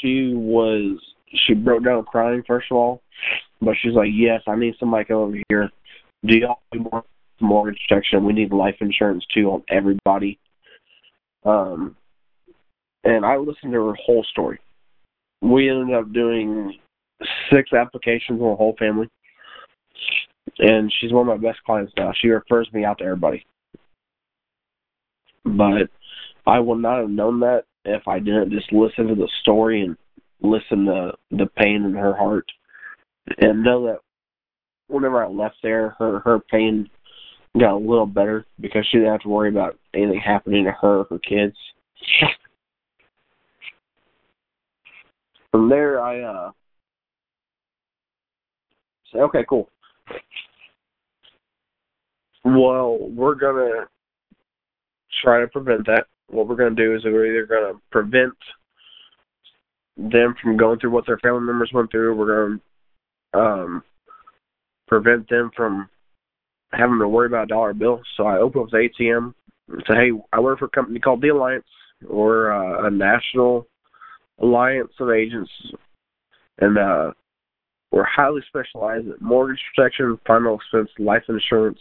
she 0.00 0.32
was 0.34 0.98
she 1.46 1.54
broke 1.54 1.84
down 1.84 2.04
crying 2.04 2.42
first 2.46 2.66
of 2.70 2.76
all, 2.76 3.02
but 3.60 3.74
she's 3.80 3.94
like, 3.94 4.10
"Yes, 4.12 4.42
I 4.48 4.56
need 4.56 4.74
somebody 4.80 5.04
come 5.04 5.16
over 5.18 5.36
here. 5.48 5.70
Do 6.24 6.36
y'all 6.36 6.62
do 6.72 6.80
more 6.90 7.04
mortgage 7.40 7.78
protection? 7.88 8.24
We 8.24 8.32
need 8.32 8.52
life 8.52 8.76
insurance 8.80 9.24
too 9.32 9.50
on 9.50 9.62
everybody." 9.68 10.38
Um, 11.44 11.96
and 13.04 13.24
I 13.24 13.36
listened 13.36 13.72
to 13.72 13.86
her 13.86 13.94
whole 13.94 14.24
story. 14.30 14.58
We 15.40 15.68
ended 15.68 15.94
up 15.94 16.12
doing 16.12 16.78
six 17.52 17.72
applications 17.72 18.40
on 18.40 18.50
the 18.50 18.56
whole 18.56 18.76
family. 18.78 19.08
And 20.58 20.92
she's 21.00 21.12
one 21.12 21.28
of 21.28 21.40
my 21.40 21.48
best 21.48 21.62
clients 21.64 21.92
now. 21.96 22.12
She 22.20 22.28
refers 22.28 22.68
me 22.72 22.84
out 22.84 22.98
to 22.98 23.04
everybody. 23.04 23.44
But 25.44 25.88
I 26.46 26.58
would 26.58 26.78
not 26.78 27.00
have 27.00 27.10
known 27.10 27.40
that 27.40 27.64
if 27.84 28.06
I 28.06 28.18
didn't 28.18 28.50
just 28.50 28.72
listen 28.72 29.08
to 29.08 29.14
the 29.14 29.28
story 29.40 29.82
and 29.82 29.96
listen 30.40 30.86
to 30.86 31.12
the 31.30 31.46
pain 31.56 31.84
in 31.84 31.94
her 31.94 32.16
heart 32.16 32.46
and 33.38 33.62
know 33.62 33.86
that 33.86 33.98
whenever 34.88 35.24
I 35.24 35.28
left 35.28 35.56
there 35.62 35.90
her 35.98 36.20
her 36.20 36.40
pain 36.50 36.90
got 37.58 37.74
a 37.74 37.76
little 37.76 38.06
better 38.06 38.44
because 38.60 38.86
she 38.90 38.98
didn't 38.98 39.12
have 39.12 39.22
to 39.22 39.28
worry 39.28 39.48
about 39.48 39.78
anything 39.94 40.20
happening 40.20 40.64
to 40.64 40.72
her 40.72 41.00
or 41.00 41.06
her 41.10 41.18
kids. 41.18 41.56
From 45.52 45.68
there 45.68 46.00
I 46.00 46.20
uh 46.22 46.50
say, 49.12 49.20
okay, 49.20 49.44
cool. 49.48 49.68
Well, 52.44 52.98
we're 53.00 53.36
gonna 53.36 53.86
try 55.22 55.40
to 55.40 55.46
prevent 55.46 55.86
that. 55.86 56.06
What 56.28 56.48
we're 56.48 56.56
gonna 56.56 56.74
do 56.74 56.96
is 56.96 57.04
we're 57.04 57.26
either 57.26 57.46
gonna 57.46 57.78
prevent 57.90 58.32
them 59.96 60.34
from 60.42 60.56
going 60.56 60.80
through 60.80 60.90
what 60.90 61.06
their 61.06 61.18
family 61.18 61.42
members 61.42 61.70
went 61.72 61.90
through. 61.90 62.16
We're 62.16 62.58
gonna 63.34 63.44
um, 63.44 63.82
prevent 64.88 65.28
them 65.28 65.50
from 65.56 65.88
having 66.72 66.98
to 66.98 67.08
worry 67.08 67.26
about 67.26 67.44
a 67.44 67.48
dollar 67.48 67.74
bill. 67.74 68.00
So 68.16 68.24
I 68.24 68.38
open 68.38 68.62
up 68.62 68.70
the 68.70 68.88
ATM 68.88 69.34
and 69.68 69.84
say, 69.86 69.94
hey, 69.94 70.10
I 70.32 70.40
work 70.40 70.58
for 70.58 70.64
a 70.64 70.70
company 70.70 70.98
called 70.98 71.20
the 71.20 71.28
Alliance. 71.28 71.64
or 72.08 72.52
uh, 72.52 72.86
a 72.86 72.90
national 72.90 73.66
alliance 74.40 74.92
of 75.00 75.10
agents, 75.10 75.50
and 76.60 76.78
uh, 76.78 77.12
we're 77.90 78.04
highly 78.04 78.40
specialized 78.48 79.06
in 79.06 79.14
mortgage 79.20 79.60
protection, 79.74 80.18
final 80.26 80.56
expense 80.56 80.88
life 80.98 81.24
insurance, 81.28 81.78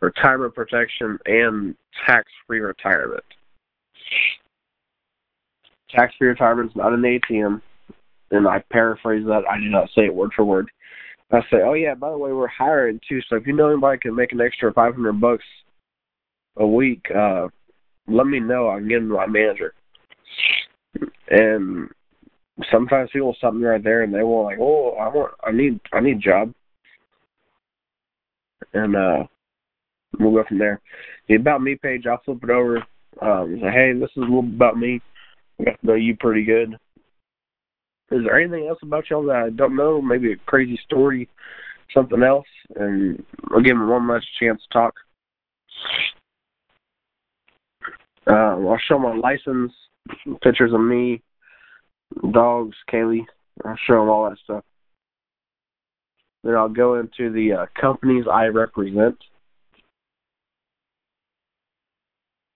retirement 0.00 0.54
protection, 0.54 1.18
and 1.26 1.74
tax-free 2.06 2.60
retirement. 2.60 3.24
tax 5.94 6.14
free 6.18 6.28
retirement 6.28 6.70
is 6.70 6.76
not 6.76 6.92
an 6.92 7.02
ATM. 7.02 7.60
And 8.32 8.46
I 8.46 8.62
paraphrase 8.70 9.26
that. 9.26 9.42
I 9.50 9.58
do 9.58 9.68
not 9.68 9.88
say 9.94 10.06
it 10.06 10.14
word 10.14 10.30
for 10.34 10.44
word. 10.44 10.70
I 11.32 11.40
say, 11.50 11.58
oh 11.64 11.74
yeah, 11.74 11.94
by 11.94 12.10
the 12.10 12.18
way, 12.18 12.32
we're 12.32 12.46
hiring 12.48 13.00
too. 13.08 13.20
So 13.28 13.36
if 13.36 13.46
you 13.46 13.52
know 13.52 13.68
anybody 13.68 13.98
can 13.98 14.14
make 14.14 14.32
an 14.32 14.40
extra 14.40 14.72
five 14.72 14.94
hundred 14.94 15.20
bucks 15.20 15.44
a 16.56 16.66
week, 16.66 17.04
uh, 17.14 17.48
let 18.08 18.26
me 18.26 18.40
know. 18.40 18.68
I 18.68 18.78
can 18.78 18.88
get 18.88 18.96
them 18.96 19.08
my 19.08 19.26
manager. 19.26 19.74
And 21.30 21.88
sometimes 22.70 23.10
people 23.12 23.34
stop 23.38 23.54
me 23.54 23.64
right 23.64 23.82
there 23.82 24.02
and 24.02 24.12
they 24.12 24.22
will 24.22 24.44
like, 24.44 24.58
oh, 24.60 24.96
I 25.00 25.08
want, 25.08 25.32
I 25.44 25.52
need, 25.52 25.80
I 25.92 26.00
need 26.00 26.16
a 26.16 26.20
job. 26.20 26.52
And 28.72 28.96
uh, 28.96 29.24
we'll 30.18 30.34
go 30.34 30.44
from 30.48 30.58
there. 30.58 30.80
The 31.28 31.36
about 31.36 31.62
me 31.62 31.76
page, 31.76 32.06
I'll 32.06 32.20
flip 32.24 32.42
it 32.42 32.50
over. 32.50 32.78
Um, 33.22 33.58
say, 33.60 33.70
hey, 33.70 33.92
this 33.92 34.10
is 34.10 34.18
a 34.18 34.20
little 34.20 34.40
about 34.40 34.78
me. 34.78 35.00
I 35.60 35.64
got 35.64 35.80
to 35.80 35.86
know 35.86 35.94
you 35.94 36.16
pretty 36.16 36.44
good. 36.44 36.76
Is 38.10 38.24
there 38.24 38.40
anything 38.40 38.66
else 38.66 38.78
about 38.82 39.08
y'all 39.08 39.24
that 39.26 39.36
I 39.36 39.50
don't 39.50 39.76
know? 39.76 40.02
Maybe 40.02 40.32
a 40.32 40.36
crazy 40.46 40.78
story, 40.84 41.28
something 41.94 42.22
else, 42.22 42.46
and 42.74 43.24
I'll 43.50 43.60
give 43.60 43.76
them 43.76 43.88
one 43.88 44.08
last 44.08 44.26
chance 44.40 44.60
to 44.62 44.72
talk. 44.72 44.94
Uh, 48.26 48.56
I'll 48.68 48.80
show 48.88 48.98
my 48.98 49.14
license, 49.14 49.72
pictures 50.42 50.72
of 50.72 50.80
me, 50.80 51.22
dogs, 52.32 52.76
Kaylee. 52.92 53.24
I'll 53.64 53.76
show 53.86 54.00
them 54.00 54.08
all 54.08 54.28
that 54.28 54.38
stuff. 54.44 54.64
Then 56.42 56.54
I'll 56.54 56.68
go 56.68 56.98
into 56.98 57.30
the 57.32 57.52
uh, 57.52 57.66
companies 57.78 58.24
I 58.30 58.46
represent. 58.46 59.16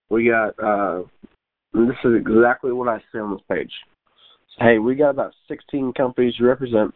We 0.09 0.29
got, 0.29 0.59
uh, 0.59 1.03
this 1.73 1.97
is 2.03 2.13
exactly 2.15 2.71
what 2.71 2.87
I 2.87 2.99
see 3.11 3.19
on 3.19 3.31
this 3.33 3.41
page. 3.49 3.71
Hey, 4.59 4.79
we 4.79 4.95
got 4.95 5.09
about 5.09 5.33
16 5.47 5.93
companies 5.93 6.33
represent. 6.39 6.93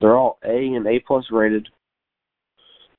They're 0.00 0.16
all 0.16 0.38
A 0.44 0.74
and 0.74 0.86
A 0.86 1.00
plus 1.06 1.26
rated. 1.30 1.68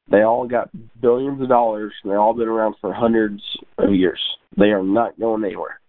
They 0.10 0.22
all 0.22 0.48
got 0.48 0.70
billions 1.01 1.41
of 1.41 1.50
dollars, 1.50 1.94
and 2.03 2.12
they've 2.12 2.20
all 2.20 2.34
been 2.34 2.48
around 2.48 2.75
for 2.82 2.94
hundreds 2.94 3.44
of 3.77 3.94
years. 3.94 4.20
They 4.58 4.72
are 4.72 4.84
not 4.84 5.20
going 5.20 5.44
anywhere. 5.44 5.79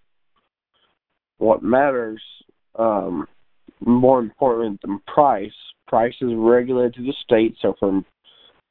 What 1.41 1.63
matters, 1.63 2.23
um, 2.79 3.27
more 3.81 4.21
important 4.21 4.83
than 4.83 5.01
price, 5.07 5.51
price 5.89 6.15
is 6.21 6.33
regulated 6.37 6.95
to 6.95 7.03
the 7.03 7.15
state. 7.25 7.57
So 7.63 7.75
from 7.81 8.05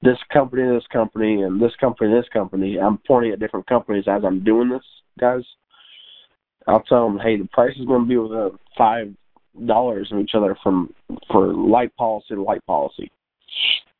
this 0.04 0.20
company 0.32 0.62
this 0.72 0.86
company 0.94 1.42
and 1.42 1.60
this 1.60 1.76
company 1.80 2.14
this 2.14 2.30
company, 2.32 2.78
I'm 2.78 3.00
pointing 3.08 3.32
at 3.32 3.40
different 3.40 3.66
companies 3.66 4.06
as 4.08 4.22
I'm 4.24 4.44
doing 4.44 4.70
this, 4.70 4.84
guys. 5.20 5.42
I'll 6.68 6.84
tell 6.84 7.10
them, 7.10 7.18
hey, 7.18 7.38
the 7.38 7.48
price 7.52 7.76
is 7.76 7.88
going 7.88 8.04
to 8.04 8.08
be 8.08 8.18
within 8.18 8.52
five 8.78 9.14
dollars 9.66 10.10
of 10.12 10.20
each 10.20 10.36
other 10.36 10.56
from 10.62 10.94
for 11.32 11.52
light 11.52 11.96
policy 11.96 12.36
to 12.36 12.44
light 12.44 12.64
policy, 12.68 13.12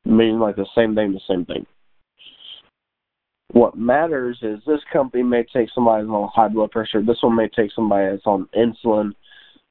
meaning 0.06 0.38
like 0.40 0.56
the 0.56 0.68
same 0.76 0.94
thing, 0.94 1.12
the 1.12 1.20
same 1.28 1.44
thing. 1.44 1.66
What 3.52 3.78
matters 3.78 4.38
is 4.44 4.60
this 4.68 4.82
company 4.94 5.24
may 5.24 5.44
take 5.44 5.70
somebody 5.74 6.06
on 6.06 6.30
high 6.34 6.50
blood 6.50 6.72
pressure. 6.72 7.02
This 7.02 7.18
one 7.22 7.36
may 7.36 7.48
take 7.48 7.72
somebody 7.76 8.12
that's 8.12 8.28
on 8.28 8.48
insulin. 8.56 9.12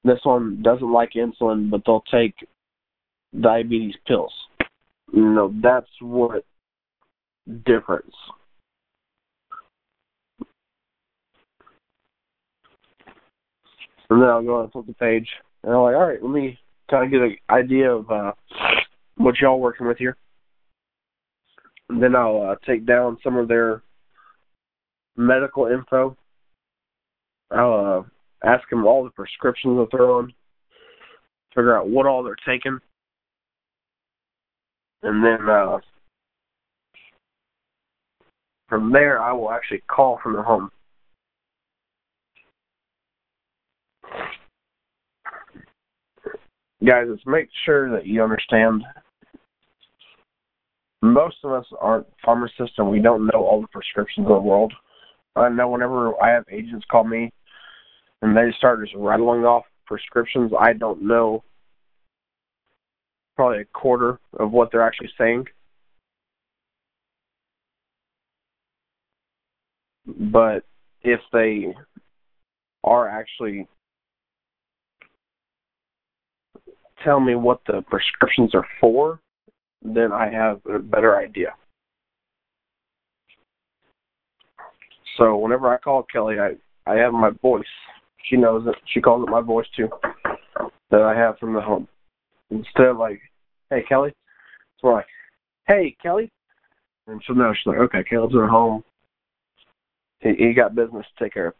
This 0.04 0.18
one 0.24 0.62
doesn't 0.62 0.92
like 0.92 1.10
insulin, 1.12 1.70
but 1.70 1.82
they'll 1.86 2.02
take 2.10 2.34
diabetes 3.40 3.94
pills. 4.06 4.32
You 5.12 5.22
know, 5.22 5.54
that's 5.62 5.88
what 6.00 6.44
difference. 7.64 8.14
And 14.10 14.22
then 14.22 14.28
I'll 14.28 14.42
go 14.42 14.62
and 14.62 14.72
flip 14.72 14.86
the 14.86 14.94
page. 14.94 15.28
And 15.62 15.72
I'm 15.72 15.82
like, 15.82 15.94
all 15.94 16.06
right, 16.06 16.22
let 16.22 16.32
me 16.32 16.58
kind 16.90 17.04
of 17.04 17.10
get 17.10 17.20
an 17.20 17.36
idea 17.50 17.90
of 17.92 18.10
uh, 18.10 18.32
what 19.16 19.36
y'all 19.40 19.60
working 19.60 19.86
with 19.86 19.98
here. 19.98 20.16
Then 21.88 22.14
I'll 22.14 22.42
uh, 22.42 22.56
take 22.66 22.86
down 22.86 23.18
some 23.22 23.36
of 23.36 23.48
their 23.48 23.82
medical 25.16 25.66
info. 25.66 26.16
I'll 27.50 28.06
uh, 28.44 28.48
ask 28.48 28.68
them 28.68 28.86
all 28.86 29.04
the 29.04 29.10
prescriptions 29.10 29.78
that 29.78 29.88
they're 29.90 30.10
on, 30.10 30.32
figure 31.54 31.76
out 31.76 31.88
what 31.88 32.06
all 32.06 32.22
they're 32.22 32.36
taking, 32.46 32.78
and 35.02 35.24
then 35.24 35.48
uh, 35.48 35.78
from 38.68 38.92
there 38.92 39.22
I 39.22 39.32
will 39.32 39.50
actually 39.50 39.82
call 39.88 40.20
from 40.22 40.34
the 40.34 40.42
home. 40.42 40.70
guys, 46.84 47.06
let's 47.08 47.22
make 47.26 47.48
sure 47.64 47.90
that 47.90 48.06
you 48.06 48.22
understand. 48.22 48.82
Most 51.00 51.36
of 51.44 51.52
us 51.52 51.66
aren't 51.80 52.06
pharmacists 52.24 52.74
and 52.78 52.90
we 52.90 53.00
don't 53.00 53.26
know 53.26 53.44
all 53.44 53.60
the 53.60 53.68
prescriptions 53.68 54.26
in 54.26 54.32
the 54.32 54.40
world. 54.40 54.72
I 55.36 55.48
know 55.48 55.68
whenever 55.68 56.20
I 56.22 56.30
have 56.30 56.44
agents 56.50 56.84
call 56.90 57.04
me 57.04 57.30
and 58.22 58.36
they 58.36 58.52
start 58.56 58.80
just 58.80 58.94
rattling 58.96 59.44
off 59.44 59.64
prescriptions, 59.86 60.52
I 60.58 60.72
don't 60.72 61.02
know 61.02 61.44
probably 63.36 63.60
a 63.60 63.64
quarter 63.66 64.18
of 64.40 64.50
what 64.50 64.70
they're 64.72 64.86
actually 64.86 65.10
saying. 65.16 65.46
But 70.06 70.64
if 71.02 71.20
they 71.32 71.72
are 72.82 73.08
actually 73.08 73.68
tell 77.04 77.20
me 77.20 77.36
what 77.36 77.60
the 77.66 77.82
prescriptions 77.82 78.54
are 78.54 78.66
for, 78.80 79.20
then 79.82 80.12
I 80.12 80.30
have 80.30 80.60
a 80.66 80.78
better 80.78 81.16
idea. 81.16 81.54
So 85.16 85.36
whenever 85.36 85.72
I 85.72 85.78
call 85.78 86.04
Kelly, 86.04 86.36
I 86.38 86.52
I 86.90 86.96
have 86.96 87.12
my 87.12 87.30
voice. 87.42 87.64
She 88.28 88.36
knows 88.36 88.66
it. 88.66 88.74
She 88.92 89.00
calls 89.00 89.26
it 89.26 89.30
my 89.30 89.40
voice 89.40 89.66
too. 89.76 89.88
That 90.90 91.02
I 91.02 91.14
have 91.16 91.38
from 91.38 91.54
the 91.54 91.60
home. 91.60 91.88
Instead 92.50 92.86
of 92.86 92.98
like, 92.98 93.20
"Hey 93.70 93.82
Kelly," 93.88 94.10
it's 94.10 94.82
more 94.82 94.94
like, 94.94 95.06
"Hey 95.66 95.96
Kelly," 96.02 96.30
and 97.06 97.22
she'll 97.24 97.36
know. 97.36 97.52
She's 97.52 97.66
like, 97.66 97.78
"Okay, 97.78 98.04
Caleb's 98.04 98.34
at 98.34 98.48
home. 98.48 98.84
He, 100.20 100.34
he 100.38 100.52
got 100.54 100.74
business 100.74 101.06
to 101.06 101.24
take 101.24 101.34
care 101.34 101.48
of." 101.48 101.54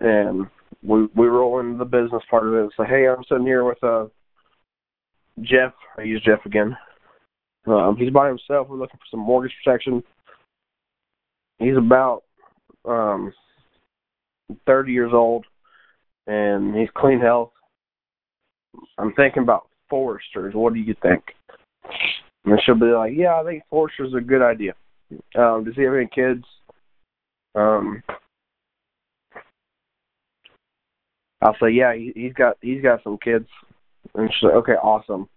And 0.00 0.46
we 0.84 1.06
we 1.16 1.26
roll 1.26 1.60
into 1.60 1.78
the 1.78 1.84
business 1.84 2.22
part 2.30 2.46
of 2.46 2.54
it 2.54 2.62
and 2.62 2.72
say, 2.76 2.84
hey, 2.86 3.08
I'm 3.08 3.24
sitting 3.28 3.46
here 3.46 3.64
with 3.64 3.82
uh 3.82 4.06
Jeff. 5.42 5.72
I 5.98 6.02
use 6.02 6.22
Jeff 6.24 6.44
again. 6.46 6.76
Um, 7.66 7.96
he's 7.98 8.10
by 8.10 8.28
himself. 8.28 8.68
We're 8.68 8.76
looking 8.76 8.98
for 8.98 9.06
some 9.10 9.20
mortgage 9.20 9.54
protection. 9.62 10.02
He's 11.58 11.76
about 11.76 12.24
um 12.84 13.32
30 14.66 14.92
years 14.92 15.12
old, 15.14 15.46
and 16.26 16.74
he's 16.74 16.88
clean 16.94 17.20
health. 17.20 17.52
I'm 18.98 19.14
thinking 19.14 19.42
about 19.42 19.68
Foresters. 19.88 20.54
What 20.54 20.74
do 20.74 20.80
you 20.80 20.94
think? 21.02 21.22
And 22.44 22.60
she'll 22.64 22.74
be 22.74 22.86
like, 22.86 23.12
yeah, 23.16 23.40
I 23.40 23.44
think 23.44 23.62
Foresters 23.70 24.12
a 24.14 24.20
good 24.20 24.42
idea. 24.42 24.74
Um, 25.36 25.64
does 25.64 25.74
he 25.76 25.82
have 25.82 25.94
any 25.94 26.08
kids? 26.12 26.44
Um, 27.54 28.02
I'll 31.40 31.56
say, 31.62 31.70
yeah, 31.70 31.94
he, 31.94 32.12
he's 32.14 32.32
got 32.32 32.56
he's 32.60 32.82
got 32.82 33.02
some 33.04 33.18
kids, 33.22 33.46
and 34.14 34.30
she's 34.32 34.42
like, 34.44 34.54
okay, 34.54 34.72
awesome. 34.72 35.28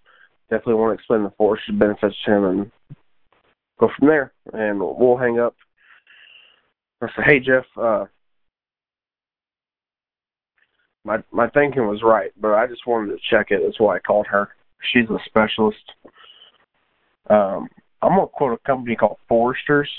Definitely 0.50 0.76
want 0.76 0.92
to 0.92 0.94
explain 0.96 1.24
the 1.24 1.34
force 1.38 1.60
benefits 1.74 2.16
to 2.26 2.32
him 2.32 2.44
and 2.46 2.72
go 3.80 3.90
from 3.98 4.08
there. 4.08 4.32
And 4.54 4.80
we'll 4.80 5.18
hang 5.18 5.40
up. 5.40 5.56
I 7.02 7.08
say, 7.08 7.24
hey 7.26 7.40
Jeff, 7.40 7.66
uh, 7.80 8.06
my 11.04 11.24
my 11.32 11.50
thinking 11.50 11.88
was 11.88 12.02
right, 12.04 12.32
but 12.40 12.54
I 12.54 12.68
just 12.68 12.88
wanted 12.88 13.12
to 13.12 13.18
check 13.30 13.48
it. 13.52 13.62
That's 13.63 13.80
why 13.80 13.96
I 13.96 14.00
called 14.00 14.28
her. 14.28 14.50
She's 14.92 15.10
a 15.10 15.18
specialist. 15.26 15.78
Um, 17.30 17.68
I'm 18.02 18.16
gonna 18.16 18.28
quote 18.28 18.54
a 18.54 18.68
company 18.68 18.96
called 18.96 19.18
Foresters. 19.30 19.90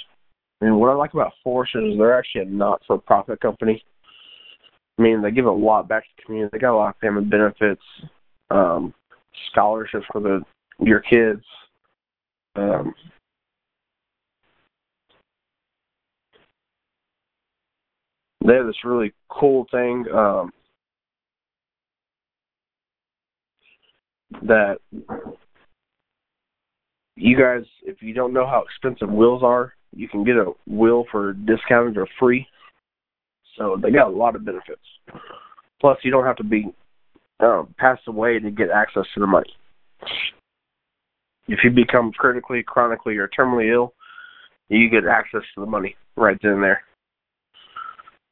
And 0.61 0.79
what 0.79 0.91
I 0.91 0.95
like 0.95 1.14
about 1.14 1.33
Foresters 1.45 1.93
is 1.93 1.99
they're 1.99 2.19
actually 2.19 2.43
a 2.43 2.47
not-for-profit 2.47 3.41
company. 3.41 3.85
I 4.99 5.03
mean, 5.03 5.23
they 5.23 5.31
give 5.31 5.47
a 5.47 5.51
lot 5.51 5.88
back 5.88 6.03
to 6.03 6.09
the 6.17 6.23
community. 6.25 6.51
They 6.53 6.59
got 6.59 6.75
a 6.75 6.77
lot 6.77 6.88
of 6.88 6.97
family 6.97 7.25
benefits, 7.25 7.83
um, 8.51 8.95
scholarships 9.51 10.07
for 10.13 10.21
the 10.21 10.41
your 10.81 11.01
kids. 11.01 11.43
Um, 12.57 12.95
they 18.45 18.55
have 18.55 18.67
this 18.67 18.85
really 18.85 19.13
cool 19.29 19.67
thing 19.71 20.05
um, 20.15 20.51
that 24.43 24.79
you 27.17 27.37
guys, 27.37 27.63
if 27.83 28.01
you 28.01 28.15
don't 28.15 28.33
know 28.33 28.47
how 28.47 28.63
expensive 28.63 29.11
wheels 29.11 29.43
are, 29.43 29.75
you 29.95 30.09
can 30.09 30.25
get 30.25 30.37
a 30.37 30.53
wheel 30.67 31.05
for 31.11 31.33
discounted 31.33 31.97
or 31.97 32.07
free. 32.19 32.47
So 33.57 33.77
they 33.81 33.91
got 33.91 34.09
a 34.09 34.17
lot 34.17 34.37
of 34.37 34.45
benefits. 34.45 34.81
Plus, 35.81 35.99
you 36.03 36.11
don't 36.11 36.25
have 36.25 36.37
to 36.37 36.45
be 36.45 36.73
um, 37.40 37.74
passed 37.79 38.03
away 38.09 38.38
to 38.38 38.51
get 38.51 38.70
access 38.70 39.05
to 39.14 39.20
the 39.20 39.27
money. 39.27 39.55
If 41.46 41.61
you 41.64 41.70
become 41.70 42.12
critically, 42.12 42.62
chronically, 42.62 43.16
or 43.16 43.29
terminally 43.29 43.72
ill, 43.72 43.94
you 44.68 44.90
get 44.90 45.07
access 45.07 45.42
to 45.55 45.61
the 45.61 45.66
money 45.66 45.96
right 46.16 46.37
then 46.42 46.53
and 46.53 46.62
there, 46.62 46.83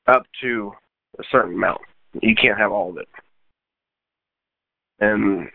up 0.07 0.25
to 0.43 0.73
a 1.19 1.23
certain 1.31 1.55
amount. 1.55 1.81
You 2.21 2.35
can't 2.35 2.59
have 2.59 2.73
all 2.73 2.91
of 2.91 2.99
it. 2.99 3.09
And 5.01 5.49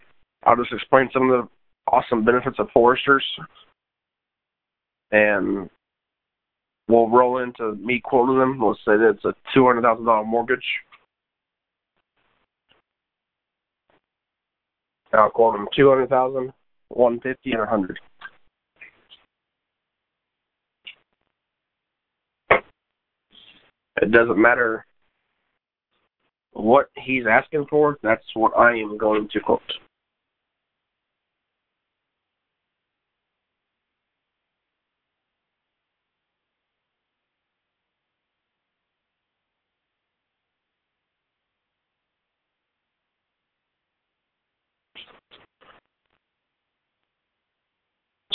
I'll 0.43 0.55
just 0.55 0.73
explain 0.73 1.09
some 1.13 1.29
of 1.29 1.43
the 1.43 1.49
awesome 1.91 2.23
benefits 2.23 2.57
of 2.59 2.69
foresters, 2.73 3.25
and 5.11 5.69
we'll 6.87 7.09
roll 7.09 7.39
into 7.39 7.75
me 7.75 8.01
quoting 8.03 8.39
them. 8.39 8.59
We'll 8.59 8.75
say 8.75 8.97
that 8.97 9.15
it's 9.15 9.25
a 9.25 9.33
two 9.53 9.65
hundred 9.65 9.81
thousand 9.81 10.05
dollar 10.05 10.25
mortgage. 10.25 10.65
I'll 15.13 15.29
quote 15.29 15.55
them 15.55 15.67
two 15.75 15.89
hundred 15.89 16.09
thousand, 16.09 16.53
one 16.89 17.19
fifty, 17.19 17.51
and 17.51 17.61
a 17.61 17.65
hundred. 17.65 17.99
It 24.01 24.11
doesn't 24.11 24.41
matter 24.41 24.85
what 26.53 26.89
he's 26.95 27.23
asking 27.29 27.67
for. 27.69 27.97
That's 28.01 28.23
what 28.33 28.57
I 28.57 28.71
am 28.71 28.97
going 28.97 29.27
to 29.31 29.39
quote. 29.39 29.61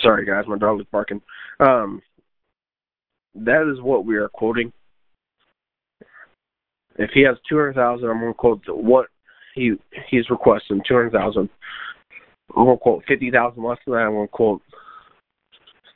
Sorry, 0.07 0.25
guys, 0.25 0.45
my 0.47 0.57
dog 0.57 0.79
is 0.79 0.87
barking. 0.93 1.21
Um, 1.59 2.01
that 3.35 3.69
is 3.69 3.83
what 3.83 4.05
we 4.05 4.15
are 4.15 4.29
quoting. 4.29 4.73
If 6.97 7.11
he 7.13 7.23
has 7.23 7.37
two 7.49 7.57
hundred 7.57 7.75
thousand, 7.75 8.09
I'm 8.09 8.21
going 8.21 8.33
to 8.33 8.39
quote 8.39 8.63
what 8.69 9.09
he 9.57 9.73
he's 10.09 10.31
requesting 10.31 10.81
two 10.87 10.95
hundred 10.95 11.13
thousand. 11.13 11.49
I'm 12.57 12.67
going 12.67 12.77
to 12.77 12.81
quote 12.81 13.03
fifty 13.09 13.33
thousand 13.33 13.65
less 13.65 13.79
than 13.85 13.95
that. 13.95 14.03
I'm 14.03 14.13
going 14.13 14.29
to 14.29 14.33
quote 14.33 14.63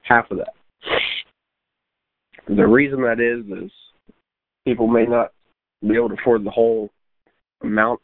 half 0.02 0.28
of 0.32 0.38
that. 0.38 0.54
The 2.48 2.66
reason 2.66 3.02
that 3.02 3.20
is 3.20 3.46
is 3.62 3.70
people 4.66 4.88
may 4.88 5.04
not 5.04 5.28
be 5.82 5.94
able 5.94 6.08
to 6.08 6.16
afford 6.16 6.42
the 6.44 6.50
whole 6.50 6.90
amount 7.62 8.00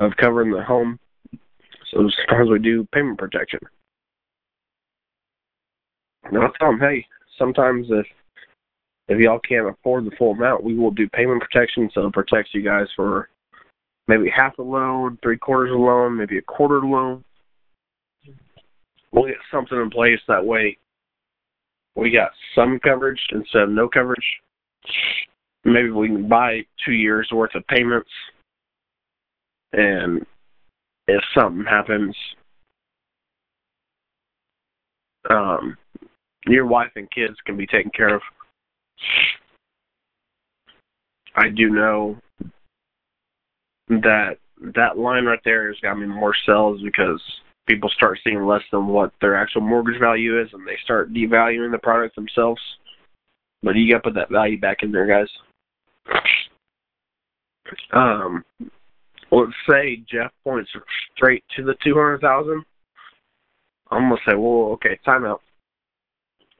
of 0.00 0.10
covering 0.20 0.50
the 0.50 0.64
home, 0.64 0.98
so 1.92 2.10
sometimes 2.28 2.50
we 2.50 2.58
do 2.58 2.88
payment 2.92 3.18
protection. 3.18 3.60
And 6.28 6.38
I'll 6.38 6.52
tell 6.52 6.70
them, 6.70 6.80
hey, 6.80 7.06
sometimes 7.38 7.86
if 7.90 8.06
if 9.08 9.20
y'all 9.20 9.38
can't 9.38 9.68
afford 9.68 10.04
the 10.04 10.16
full 10.16 10.32
amount, 10.32 10.64
we 10.64 10.76
will 10.76 10.90
do 10.90 11.08
payment 11.10 11.40
protection, 11.40 11.88
so 11.94 12.06
it 12.06 12.12
protects 12.12 12.50
you 12.52 12.62
guys 12.62 12.88
for 12.96 13.28
maybe 14.08 14.28
half 14.34 14.58
a 14.58 14.62
loan, 14.62 15.16
three 15.22 15.38
quarters 15.38 15.72
of 15.72 15.78
a 15.78 15.82
loan, 15.82 16.16
maybe 16.16 16.38
a 16.38 16.42
quarter 16.42 16.80
loan. 16.80 17.24
We'll 19.12 19.28
get 19.28 19.36
something 19.50 19.78
in 19.80 19.90
place 19.90 20.18
that 20.26 20.44
way. 20.44 20.76
We 21.94 22.10
got 22.10 22.30
some 22.54 22.80
coverage 22.80 23.20
instead 23.30 23.62
of 23.62 23.70
no 23.70 23.88
coverage. 23.88 24.18
Maybe 25.64 25.90
we 25.90 26.08
can 26.08 26.28
buy 26.28 26.62
two 26.84 26.92
years 26.92 27.28
worth 27.32 27.54
of 27.54 27.66
payments, 27.68 28.10
and 29.72 30.24
if 31.08 31.22
something 31.34 31.64
happens, 31.64 32.14
um, 35.30 35.76
your 36.46 36.66
wife 36.66 36.90
and 36.96 37.10
kids 37.10 37.36
can 37.44 37.56
be 37.56 37.66
taken 37.66 37.90
care 37.90 38.14
of. 38.14 38.22
I 41.34 41.48
do 41.50 41.68
know 41.68 42.16
that 43.88 44.38
that 44.74 44.98
line 44.98 45.26
right 45.26 45.40
there 45.44 45.68
has 45.68 45.76
got 45.82 45.98
me 45.98 46.06
more 46.06 46.34
sales 46.46 46.80
because 46.82 47.20
people 47.66 47.90
start 47.90 48.18
seeing 48.24 48.46
less 48.46 48.62
than 48.72 48.86
what 48.86 49.12
their 49.20 49.36
actual 49.36 49.60
mortgage 49.60 50.00
value 50.00 50.40
is 50.40 50.48
and 50.52 50.66
they 50.66 50.78
start 50.82 51.12
devaluing 51.12 51.70
the 51.70 51.78
product 51.78 52.16
themselves. 52.16 52.60
But 53.62 53.76
you 53.76 53.92
gotta 53.92 54.02
put 54.02 54.14
that 54.14 54.30
value 54.30 54.58
back 54.58 54.78
in 54.82 54.92
there, 54.92 55.06
guys. 55.06 55.28
Um 57.92 58.44
let's 59.30 59.52
say 59.68 60.02
Jeff 60.10 60.32
points 60.42 60.70
straight 61.14 61.44
to 61.56 61.64
the 61.64 61.74
two 61.84 61.94
hundred 61.94 62.20
thousand. 62.20 62.64
I'm 63.90 64.08
gonna 64.08 64.20
say, 64.26 64.34
well, 64.34 64.72
okay, 64.72 64.98
time 65.04 65.24
out. 65.24 65.42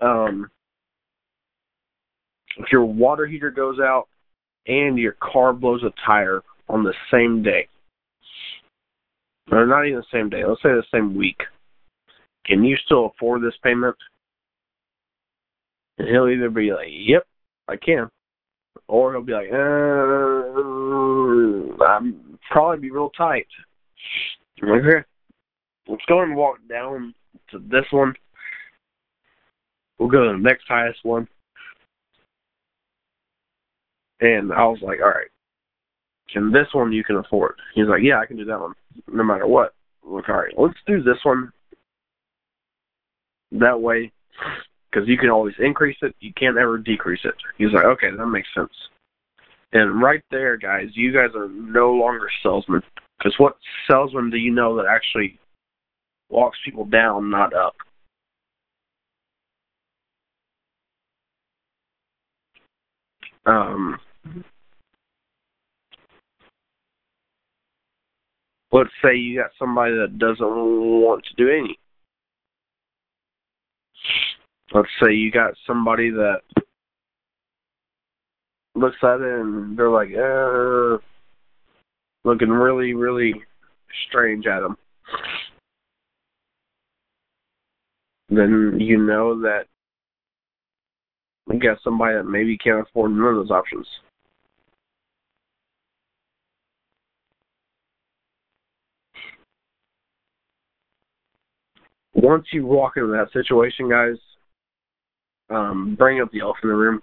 Um 0.01 0.51
if 2.59 2.73
your 2.73 2.85
water 2.85 3.27
heater 3.27 3.51
goes 3.51 3.79
out 3.81 4.09
and 4.67 4.99
your 4.99 5.17
car 5.21 5.53
blows 5.53 5.83
a 5.85 5.93
tire 6.05 6.43
on 6.69 6.83
the 6.83 6.95
same 7.11 7.43
day, 7.43 7.69
or 9.53 9.67
not 9.67 9.87
even 9.87 10.01
the 10.01 10.07
same 10.13 10.29
day, 10.29 10.45
let's 10.45 10.63
say 10.63 10.71
the 10.71 10.83
same 10.93 11.15
week, 11.15 11.39
can 12.45 12.65
you 12.65 12.77
still 12.85 13.07
afford 13.07 13.43
this 13.43 13.57
payment? 13.63 13.97
And 15.99 16.09
he'll 16.09 16.29
either 16.29 16.51
be 16.51 16.73
like, 16.73 16.89
"Yep, 16.91 17.27
I 17.69 17.77
can," 17.77 18.11
or 18.89 19.13
he'll 19.13 19.23
be 19.23 19.33
like, 19.33 19.53
uh, 19.53 19.57
"I'm 21.85 22.39
probably 22.51 22.79
be 22.79 22.91
real 22.91 23.11
tight." 23.11 23.47
Okay, 24.63 25.05
let's 25.89 26.05
go 26.07 26.23
and 26.23 26.35
walk 26.37 26.59
down 26.69 27.15
to 27.51 27.59
this 27.59 27.91
one. 27.93 28.15
We'll 29.99 30.09
go 30.09 30.25
to 30.25 30.33
the 30.33 30.39
next 30.39 30.65
highest 30.69 30.99
one. 31.03 31.29
And 34.21 34.53
I 34.53 34.65
was 34.65 34.79
like, 34.83 34.99
all 35.01 35.09
right, 35.09 35.29
can 36.33 36.51
this 36.51 36.69
one 36.73 36.93
you 36.93 37.05
can 37.05 37.17
afford? 37.17 37.57
He's 37.75 37.87
like, 37.87 38.03
yeah, 38.03 38.19
I 38.19 38.27
can 38.27 38.37
do 38.37 38.45
that 38.47 38.61
one, 38.61 38.75
no 39.13 39.23
matter 39.23 39.47
what. 39.47 39.75
Like, 40.05 40.29
all 40.29 40.37
right, 40.37 40.55
let's 40.57 40.79
do 40.87 41.03
this 41.03 41.19
one. 41.23 41.53
That 43.53 43.81
way, 43.81 44.11
because 44.91 45.09
you 45.09 45.19
can 45.19 45.31
always 45.31 45.55
increase 45.59 45.97
it, 46.03 46.15
you 46.21 46.33
can't 46.33 46.59
ever 46.59 46.79
decrease 46.79 47.21
it. 47.25 47.35
He's 47.59 47.73
like, 47.73 47.85
okay, 47.85 48.09
that 48.17 48.27
makes 48.27 48.49
sense. 48.55 48.73
And 49.73 50.01
right 50.01 50.23
there, 50.31 50.57
guys, 50.57 50.89
you 50.95 51.13
guys 51.13 51.31
are 51.35 51.49
no 51.49 51.93
longer 51.93 52.29
salesmen. 52.43 52.83
Because 53.19 53.35
what 53.39 53.57
salesman 53.91 54.31
do 54.31 54.37
you 54.37 54.51
know 54.51 54.77
that 54.77 54.87
actually 54.89 55.39
walks 56.31 56.59
people 56.65 56.85
down, 56.85 57.31
not 57.31 57.55
up? 57.55 57.75
Um, 63.47 63.97
let's 68.73 68.91
say 69.05 69.15
you 69.17 69.41
got 69.41 69.51
somebody 69.59 69.93
that 69.93 70.19
doesn't 70.19 70.41
want 70.41 71.25
to 71.25 71.35
do 71.37 71.49
any. 71.49 71.79
Let's 74.75 74.89
say 75.01 75.13
you 75.13 75.31
got 75.31 75.55
somebody 75.67 76.11
that 76.11 76.41
looks 78.75 78.97
at 79.03 79.21
it 79.21 79.41
and 79.41 79.79
they're 79.79 79.91
like, 79.91 80.11
uh, 80.11 80.99
looking 82.25 82.49
really, 82.51 82.95
really 82.95 83.35
strange 84.09 84.47
at 84.47 84.61
them. 84.61 84.77
Then 88.29 88.77
you 88.81 88.99
know 88.99 89.41
that 89.43 89.67
you 91.53 91.61
got 91.61 91.79
somebody 91.83 92.17
that 92.17 92.25
maybe 92.25 92.59
can't 92.59 92.87
afford 92.87 93.13
none 93.13 93.29
of 93.29 93.37
those 93.37 93.51
options. 93.51 93.87
once 102.17 102.47
you 102.53 102.67
walk 102.67 102.97
into 102.97 103.09
that 103.09 103.33
situation, 103.33 103.89
guys, 103.89 104.17
um, 105.51 105.95
bring 105.97 106.21
up 106.21 106.31
the 106.33 106.41
elephant 106.41 106.65
in 106.65 106.71
the 106.71 106.75
room. 106.75 107.03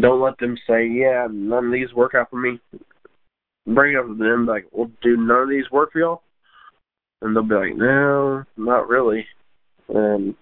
Don't 0.00 0.20
let 0.20 0.38
them 0.38 0.56
say, 0.66 0.86
"Yeah, 0.86 1.28
none 1.30 1.66
of 1.66 1.72
these 1.72 1.92
work 1.92 2.14
out 2.14 2.30
for 2.30 2.36
me." 2.36 2.60
Bring 3.66 3.94
it 3.94 3.98
up 3.98 4.06
to 4.06 4.14
them, 4.14 4.46
like, 4.46 4.66
"Well, 4.70 4.90
do 5.02 5.16
none 5.16 5.42
of 5.42 5.48
these 5.48 5.70
work 5.70 5.92
for 5.92 5.98
y'all?" 5.98 6.22
And 7.20 7.36
they'll 7.36 7.42
be 7.42 7.54
like, 7.54 7.76
"No, 7.76 8.44
not 8.56 8.88
really." 8.88 9.26
And 9.88 10.34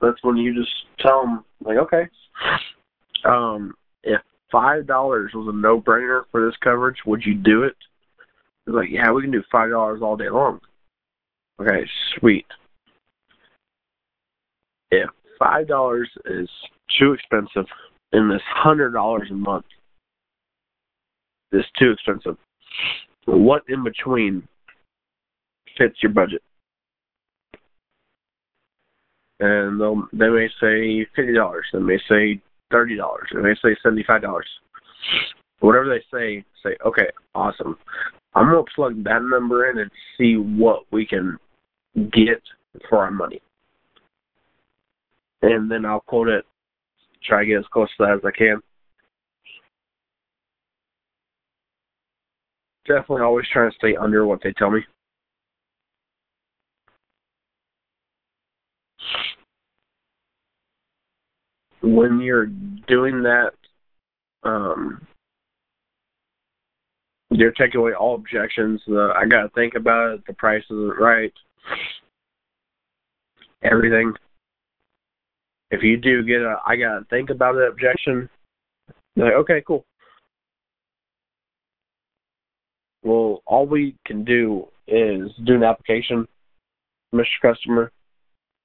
that's 0.00 0.22
when 0.22 0.36
you 0.36 0.54
just 0.54 0.72
tell 1.00 1.22
them, 1.22 1.44
like, 1.64 1.78
"Okay." 1.78 2.08
Um, 3.24 3.74
if 4.02 4.20
five 4.52 4.86
dollars 4.86 5.32
was 5.34 5.48
a 5.48 5.56
no-brainer 5.56 6.22
for 6.30 6.44
this 6.46 6.56
coverage, 6.62 6.98
would 7.06 7.24
you 7.24 7.34
do 7.34 7.64
it? 7.64 7.76
It's 8.66 8.74
like, 8.74 8.90
yeah, 8.90 9.10
we 9.12 9.22
can 9.22 9.30
do 9.30 9.42
five 9.50 9.70
dollars 9.70 10.00
all 10.02 10.16
day 10.16 10.28
long. 10.28 10.60
Okay, 11.60 11.88
sweet 12.18 12.46
if 14.90 15.10
five 15.38 15.68
dollars 15.68 16.10
is 16.26 16.48
too 16.98 17.12
expensive 17.12 17.66
and 18.12 18.30
this 18.30 18.42
hundred 18.48 18.92
dollars 18.92 19.28
a 19.30 19.34
month 19.34 19.64
is 21.52 21.64
too 21.78 21.90
expensive, 21.92 22.36
what 23.26 23.62
in 23.68 23.82
between 23.84 24.46
fits 25.76 25.96
your 26.02 26.12
budget. 26.12 26.42
And 29.40 29.80
they'll 29.80 30.06
they 30.12 30.28
may 30.28 30.48
say 30.60 31.06
fifty 31.14 31.34
dollars, 31.34 31.66
they 31.72 31.78
may 31.78 31.98
say 32.08 32.40
thirty 32.70 32.96
dollars, 32.96 33.28
they 33.34 33.40
may 33.40 33.54
say 33.62 33.76
seventy 33.82 34.04
five 34.06 34.22
dollars. 34.22 34.48
Whatever 35.60 35.88
they 35.88 36.02
say, 36.16 36.44
say, 36.62 36.76
okay, 36.84 37.06
awesome. 37.34 37.76
I'm 38.34 38.46
gonna 38.46 38.62
plug 38.74 39.02
that 39.04 39.22
number 39.22 39.70
in 39.70 39.78
and 39.78 39.90
see 40.18 40.34
what 40.36 40.84
we 40.90 41.06
can 41.06 41.38
get 42.12 42.42
for 42.88 42.98
our 42.98 43.10
money. 43.10 43.40
And 45.42 45.70
then 45.70 45.84
I'll 45.84 46.00
quote 46.00 46.28
it, 46.28 46.44
try 47.24 47.40
to 47.40 47.46
get 47.46 47.58
as 47.58 47.64
close 47.72 47.88
to 47.96 48.04
that 48.04 48.14
as 48.14 48.24
I 48.24 48.36
can. 48.36 48.60
Definitely 52.86 53.22
always 53.22 53.46
trying 53.52 53.70
to 53.70 53.76
stay 53.76 53.96
under 53.96 54.26
what 54.26 54.40
they 54.42 54.52
tell 54.52 54.70
me. 54.70 54.80
When 61.86 62.20
you're 62.20 62.46
doing 62.46 63.22
that, 63.22 63.52
um, 64.42 65.06
you're 67.30 67.52
taking 67.52 67.80
away 67.80 67.92
all 67.92 68.16
objections. 68.16 68.80
The, 68.88 69.12
I 69.16 69.24
got 69.24 69.42
to 69.42 69.48
think 69.50 69.74
about 69.76 70.14
it. 70.14 70.26
The 70.26 70.32
price 70.32 70.64
isn't 70.64 70.98
right. 70.98 71.32
Everything. 73.62 74.12
If 75.70 75.84
you 75.84 75.96
do 75.96 76.24
get 76.24 76.42
a, 76.42 76.56
I 76.66 76.74
got 76.74 76.98
to 76.98 77.04
think 77.08 77.30
about 77.30 77.54
it 77.54 77.68
objection. 77.68 78.28
Like, 79.14 79.34
okay, 79.34 79.62
cool. 79.64 79.84
Well, 83.04 83.42
all 83.46 83.66
we 83.66 83.94
can 84.04 84.24
do 84.24 84.66
is 84.88 85.30
do 85.44 85.54
an 85.54 85.62
application, 85.62 86.26
Mr. 87.14 87.24
Customer, 87.40 87.92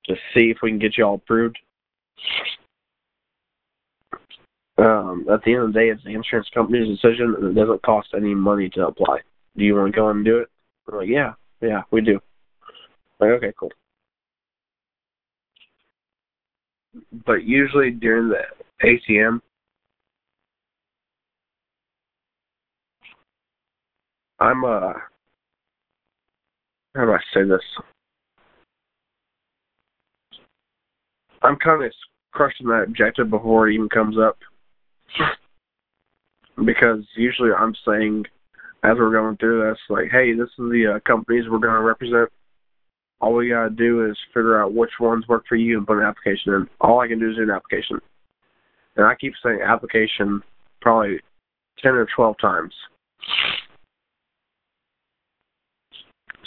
to 0.05 0.15
see 0.33 0.49
if 0.49 0.57
we 0.63 0.71
can 0.71 0.79
get 0.79 0.97
you 0.97 1.05
all 1.05 1.15
approved. 1.15 1.59
Um, 5.11 5.25
at 5.31 5.43
the 5.43 5.53
end 5.53 5.63
of 5.63 5.73
the 5.73 5.79
day, 5.79 5.89
it's 5.89 6.03
the 6.03 6.13
insurance 6.13 6.47
company's 6.53 6.87
decision, 6.87 7.35
and 7.37 7.57
it 7.57 7.59
doesn't 7.59 7.81
cost 7.83 8.09
any 8.15 8.33
money 8.33 8.69
to 8.69 8.87
apply. 8.87 9.19
Do 9.57 9.63
you 9.63 9.75
want 9.75 9.93
to 9.93 9.99
go 9.99 10.09
and 10.09 10.23
do 10.23 10.39
it? 10.39 10.47
Like, 10.87 11.07
yeah, 11.09 11.33
yeah, 11.61 11.81
we 11.91 12.01
do. 12.01 12.19
Like, 13.19 13.31
okay, 13.31 13.53
cool. 13.59 13.71
But 17.25 17.43
usually 17.43 17.91
during 17.91 18.29
the 18.29 18.41
ATM, 18.83 19.41
I'm 24.39 24.63
uh, 24.65 24.93
how 26.95 27.05
do 27.05 27.11
I 27.11 27.19
say 27.33 27.43
this? 27.43 27.61
I'm 31.43 31.57
kind 31.57 31.83
of 31.83 31.91
crushing 32.31 32.67
that 32.67 32.83
objective 32.87 33.29
before 33.29 33.69
it 33.69 33.73
even 33.73 33.89
comes 33.89 34.17
up 34.17 34.37
because 36.65 37.05
usually 37.15 37.51
I'm 37.51 37.75
saying 37.85 38.25
as 38.83 38.97
we're 38.97 39.11
going 39.11 39.37
through 39.37 39.69
this, 39.69 39.79
like, 39.89 40.09
hey, 40.11 40.33
this 40.33 40.49
is 40.49 40.57
the 40.71 40.95
uh, 40.95 40.99
companies 41.07 41.45
we're 41.49 41.59
going 41.59 41.73
to 41.73 41.81
represent. 41.81 42.29
All 43.19 43.35
we 43.35 43.49
got 43.49 43.63
to 43.63 43.69
do 43.69 44.09
is 44.09 44.17
figure 44.33 44.61
out 44.61 44.73
which 44.73 44.91
ones 44.99 45.27
work 45.27 45.43
for 45.47 45.55
you 45.55 45.77
and 45.77 45.85
put 45.85 45.97
an 45.97 46.03
application 46.03 46.53
in. 46.53 46.67
All 46.79 46.99
I 46.99 47.07
can 47.07 47.19
do 47.19 47.29
is 47.29 47.35
do 47.35 47.43
an 47.43 47.51
application. 47.51 47.99
And 48.95 49.05
I 49.05 49.13
keep 49.15 49.33
saying 49.43 49.59
application 49.63 50.41
probably 50.81 51.19
10 51.83 51.93
or 51.93 52.07
12 52.15 52.35
times. 52.41 52.73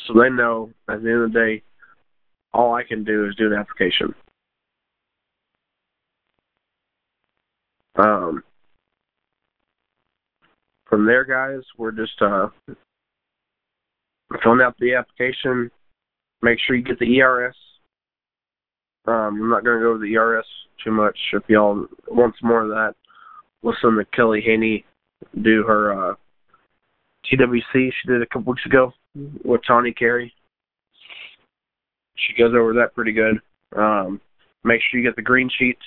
So 0.07 0.15
they 0.21 0.29
know 0.29 0.71
at 0.89 1.03
the 1.03 1.11
end 1.11 1.23
of 1.23 1.33
the 1.33 1.39
day, 1.39 1.63
all 2.53 2.75
I 2.75 2.83
can 2.83 3.05
do 3.05 3.27
is 3.27 3.37
do 3.37 3.47
an 3.47 3.53
application. 3.53 4.15
Um, 7.97 8.43
from 10.95 11.07
there, 11.07 11.25
guys, 11.25 11.61
we're 11.77 11.91
just 11.91 12.23
uh, 12.23 12.47
filling 14.45 14.61
out 14.61 14.77
the 14.79 14.95
application. 14.95 15.69
Make 16.41 16.61
sure 16.61 16.77
you 16.77 16.85
get 16.85 17.01
the 17.01 17.19
ERS. 17.19 17.57
Um, 19.05 19.41
I'm 19.43 19.51
not 19.51 19.65
going 19.65 19.79
to 19.79 19.83
go 19.83 19.91
over 19.91 19.99
the 19.99 20.15
ERS 20.15 20.47
too 20.85 20.93
much. 20.93 21.19
If 21.33 21.43
y'all 21.49 21.87
want 22.07 22.37
some 22.41 22.49
more 22.49 22.63
of 22.63 22.69
that, 22.69 22.95
listen 23.65 23.97
to 23.97 24.05
Kelly 24.15 24.41
Haney 24.41 24.85
do 25.43 25.65
her 25.65 26.11
uh, 26.13 26.15
TWC 27.25 27.63
she 27.73 27.91
did 28.07 28.23
a 28.23 28.27
couple 28.27 28.53
weeks 28.53 28.65
ago 28.65 28.93
with 29.45 29.63
Tawny 29.67 29.93
Carey. 29.93 30.33
She 32.15 32.41
goes 32.41 32.55
over 32.57 32.73
that 32.75 32.95
pretty 32.95 33.13
good. 33.13 33.41
Um, 33.77 34.21
make 34.63 34.81
sure 34.81 35.01
you 35.01 35.09
get 35.09 35.17
the 35.17 35.23
green 35.23 35.51
sheet. 35.59 35.79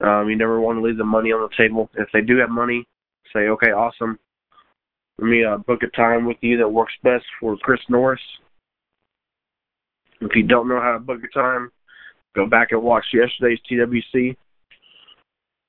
Um, 0.00 0.30
you 0.30 0.36
never 0.36 0.62
want 0.62 0.78
to 0.78 0.82
leave 0.82 0.96
the 0.96 1.04
money 1.04 1.30
on 1.30 1.42
the 1.42 1.62
table. 1.62 1.90
If 1.98 2.08
they 2.14 2.22
do 2.22 2.38
have 2.38 2.48
money, 2.48 2.86
say, 3.32 3.48
okay, 3.48 3.68
awesome. 3.68 4.18
Let 5.18 5.28
me 5.28 5.44
uh, 5.44 5.58
book 5.58 5.80
a 5.82 5.96
time 5.96 6.26
with 6.26 6.38
you 6.40 6.58
that 6.58 6.68
works 6.68 6.94
best 7.02 7.24
for 7.40 7.56
Chris 7.58 7.80
Norris. 7.88 8.20
If 10.20 10.30
you 10.34 10.42
don't 10.44 10.68
know 10.68 10.80
how 10.80 10.92
to 10.92 10.98
book 10.98 11.20
a 11.22 11.28
time, 11.36 11.70
go 12.34 12.46
back 12.46 12.68
and 12.70 12.82
watch 12.82 13.04
yesterday's 13.12 13.58
TWC. 13.70 14.36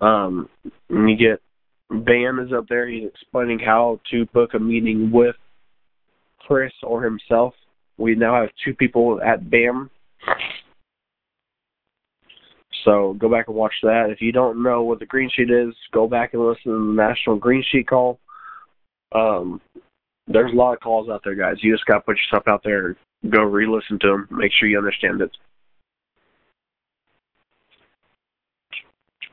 Um, 0.01 0.49
and 0.89 1.09
you 1.09 1.15
get 1.17 1.41
Bam 1.89 2.39
is 2.39 2.51
up 2.53 2.65
there. 2.67 2.87
He's 2.87 3.07
explaining 3.07 3.59
how 3.59 3.99
to 4.11 4.25
book 4.27 4.53
a 4.53 4.59
meeting 4.59 5.11
with 5.11 5.35
Chris 6.39 6.73
or 6.81 7.03
himself. 7.03 7.53
We 7.97 8.15
now 8.15 8.41
have 8.41 8.49
two 8.65 8.73
people 8.73 9.21
at 9.21 9.49
BAM. 9.49 9.89
So 12.83 13.15
go 13.17 13.29
back 13.29 13.47
and 13.47 13.55
watch 13.55 13.73
that. 13.83 14.09
If 14.09 14.21
you 14.21 14.31
don't 14.31 14.61
know 14.61 14.83
what 14.83 14.99
the 14.99 15.05
green 15.05 15.29
sheet 15.33 15.49
is, 15.49 15.73
go 15.91 16.07
back 16.07 16.33
and 16.33 16.45
listen 16.45 16.71
to 16.71 16.71
the 16.71 16.93
National 16.93 17.37
Green 17.37 17.63
Sheet 17.71 17.87
call. 17.87 18.19
Um, 19.13 19.61
there's 20.27 20.51
a 20.51 20.55
lot 20.55 20.73
of 20.73 20.79
calls 20.79 21.09
out 21.09 21.21
there, 21.23 21.35
guys. 21.35 21.57
You 21.61 21.73
just 21.73 21.85
got 21.85 21.95
to 21.95 22.01
put 22.01 22.17
yourself 22.17 22.47
out 22.47 22.61
there, 22.63 22.95
go 23.29 23.43
re-listen 23.43 23.99
to 23.99 24.07
them, 24.07 24.27
make 24.31 24.51
sure 24.57 24.67
you 24.67 24.77
understand 24.77 25.21
it. 25.21 25.31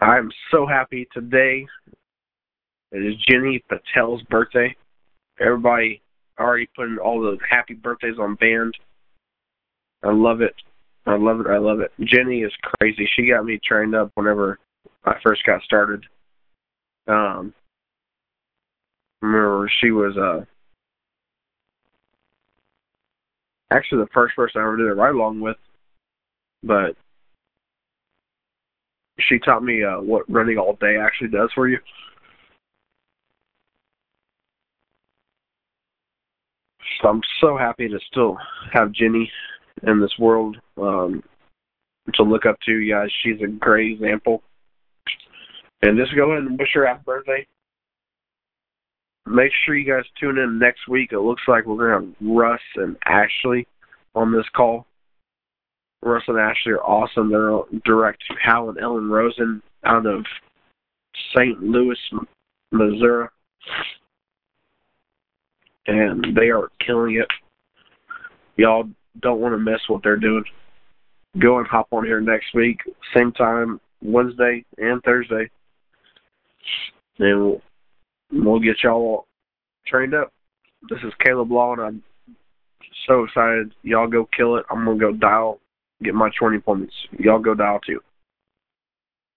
I'm 0.01 0.31
so 0.51 0.67
happy 0.67 1.07
today. 1.13 1.67
It 2.93 2.99
is 3.05 3.15
Jenny 3.29 3.63
Patel's 3.69 4.23
birthday. 4.23 4.75
Everybody 5.41 6.01
already 6.39 6.69
putting 6.75 6.99
all 6.99 7.21
the 7.21 7.39
happy 7.49 7.75
birthdays 7.75 8.19
on 8.19 8.35
band. 8.37 8.75
I 10.03 10.13
love 10.13 10.41
it. 10.41 10.55
I 11.07 11.17
love 11.17 11.41
it. 11.41 11.47
I 11.47 11.59
love 11.59 11.81
it. 11.81 11.93
Jenny 12.05 12.43
is 12.43 12.53
crazy. 12.63 13.09
She 13.17 13.29
got 13.29 13.45
me 13.45 13.59
trained 13.65 13.95
up 13.95 14.11
whenever 14.15 14.59
I 15.05 15.15
first 15.23 15.45
got 15.45 15.63
started. 15.63 16.05
Um, 17.09 17.55
remember 19.23 19.71
she 19.81 19.91
was 19.91 20.17
uh 20.17 20.45
actually 23.73 24.03
the 24.03 24.11
first 24.13 24.37
person 24.37 24.61
I 24.61 24.65
ever 24.65 24.77
did 24.77 24.89
a 24.89 24.95
ride 24.95 25.15
along 25.15 25.41
with, 25.41 25.57
but 26.63 26.97
she 29.19 29.39
taught 29.39 29.63
me 29.63 29.83
uh 29.83 30.01
what 30.01 30.31
running 30.31 30.59
all 30.59 30.77
day 30.81 30.97
actually 30.97 31.29
does 31.29 31.51
for 31.55 31.69
you. 31.69 31.79
So 37.01 37.09
I'm 37.09 37.23
so 37.41 37.57
happy 37.57 37.89
to 37.89 37.99
still 38.11 38.37
have 38.73 38.93
Jenny 38.93 39.31
in 39.83 40.01
this 40.01 40.13
world 40.19 40.57
um, 40.81 41.23
to 42.15 42.23
look 42.23 42.47
up 42.47 42.59
to. 42.67 42.73
Yeah, 42.73 43.07
she's 43.23 43.41
a 43.43 43.47
great 43.47 43.93
example. 43.93 44.43
And 45.83 45.99
just 45.99 46.15
go 46.15 46.33
ahead 46.33 46.45
and 46.45 46.59
wish 46.59 46.69
her 46.75 46.87
happy 46.87 47.03
birthday. 47.05 47.47
Make 49.27 49.53
sure 49.65 49.77
you 49.77 49.91
guys 49.91 50.05
tune 50.19 50.39
in 50.39 50.59
next 50.59 50.89
week. 50.89 51.13
It 51.13 51.21
looks 51.21 51.43
like 51.47 51.65
we're 51.65 51.77
going 51.77 52.03
to 52.03 52.09
have 52.09 52.37
Russ 52.37 52.61
and 52.77 52.97
Ashley 53.07 53.67
on 54.15 54.33
this 54.33 54.47
call. 54.55 54.87
Russ 56.03 56.23
and 56.27 56.39
Ashley 56.39 56.73
are 56.73 56.83
awesome. 56.83 57.31
They're 57.31 57.81
direct 57.85 58.23
Hal 58.43 58.71
and 58.71 58.79
Ellen 58.79 59.11
Rosen 59.11 59.63
out 59.85 60.07
of 60.07 60.25
St. 61.35 61.63
Louis, 61.63 61.99
Missouri. 62.73 63.29
And 65.87 66.37
they 66.37 66.51
are 66.51 66.71
killing 66.85 67.17
it. 67.17 67.29
Y'all 68.57 68.89
don't 69.21 69.41
want 69.41 69.55
to 69.55 69.59
miss 69.59 69.81
what 69.89 70.03
they're 70.03 70.17
doing. 70.17 70.45
Go 71.39 71.59
and 71.59 71.67
hop 71.67 71.89
on 71.93 72.05
here 72.05 72.21
next 72.21 72.55
week, 72.55 72.79
same 73.15 73.33
time, 73.33 73.81
Wednesday 74.03 74.65
and 74.79 75.03
Thursday, 75.03 75.49
and 77.19 77.41
we'll, 77.41 77.63
we'll 78.33 78.61
get 78.61 78.83
y'all 78.83 79.27
trained 79.87 80.15
up. 80.15 80.33
This 80.89 80.99
is 81.05 81.13
Caleb 81.25 81.53
Law, 81.53 81.75
and 81.75 81.83
I'm 81.83 82.03
so 83.07 83.25
excited. 83.25 83.73
Y'all 83.83 84.09
go 84.09 84.29
kill 84.37 84.57
it. 84.57 84.67
I'm 84.71 84.85
gonna 84.85 84.99
go 84.99 85.13
dial, 85.13 85.61
get 86.03 86.15
my 86.15 86.31
20 86.39 86.59
points. 86.59 86.95
Y'all 87.19 87.39
go 87.39 87.55
dial 87.55 87.81
too. 87.87 88.01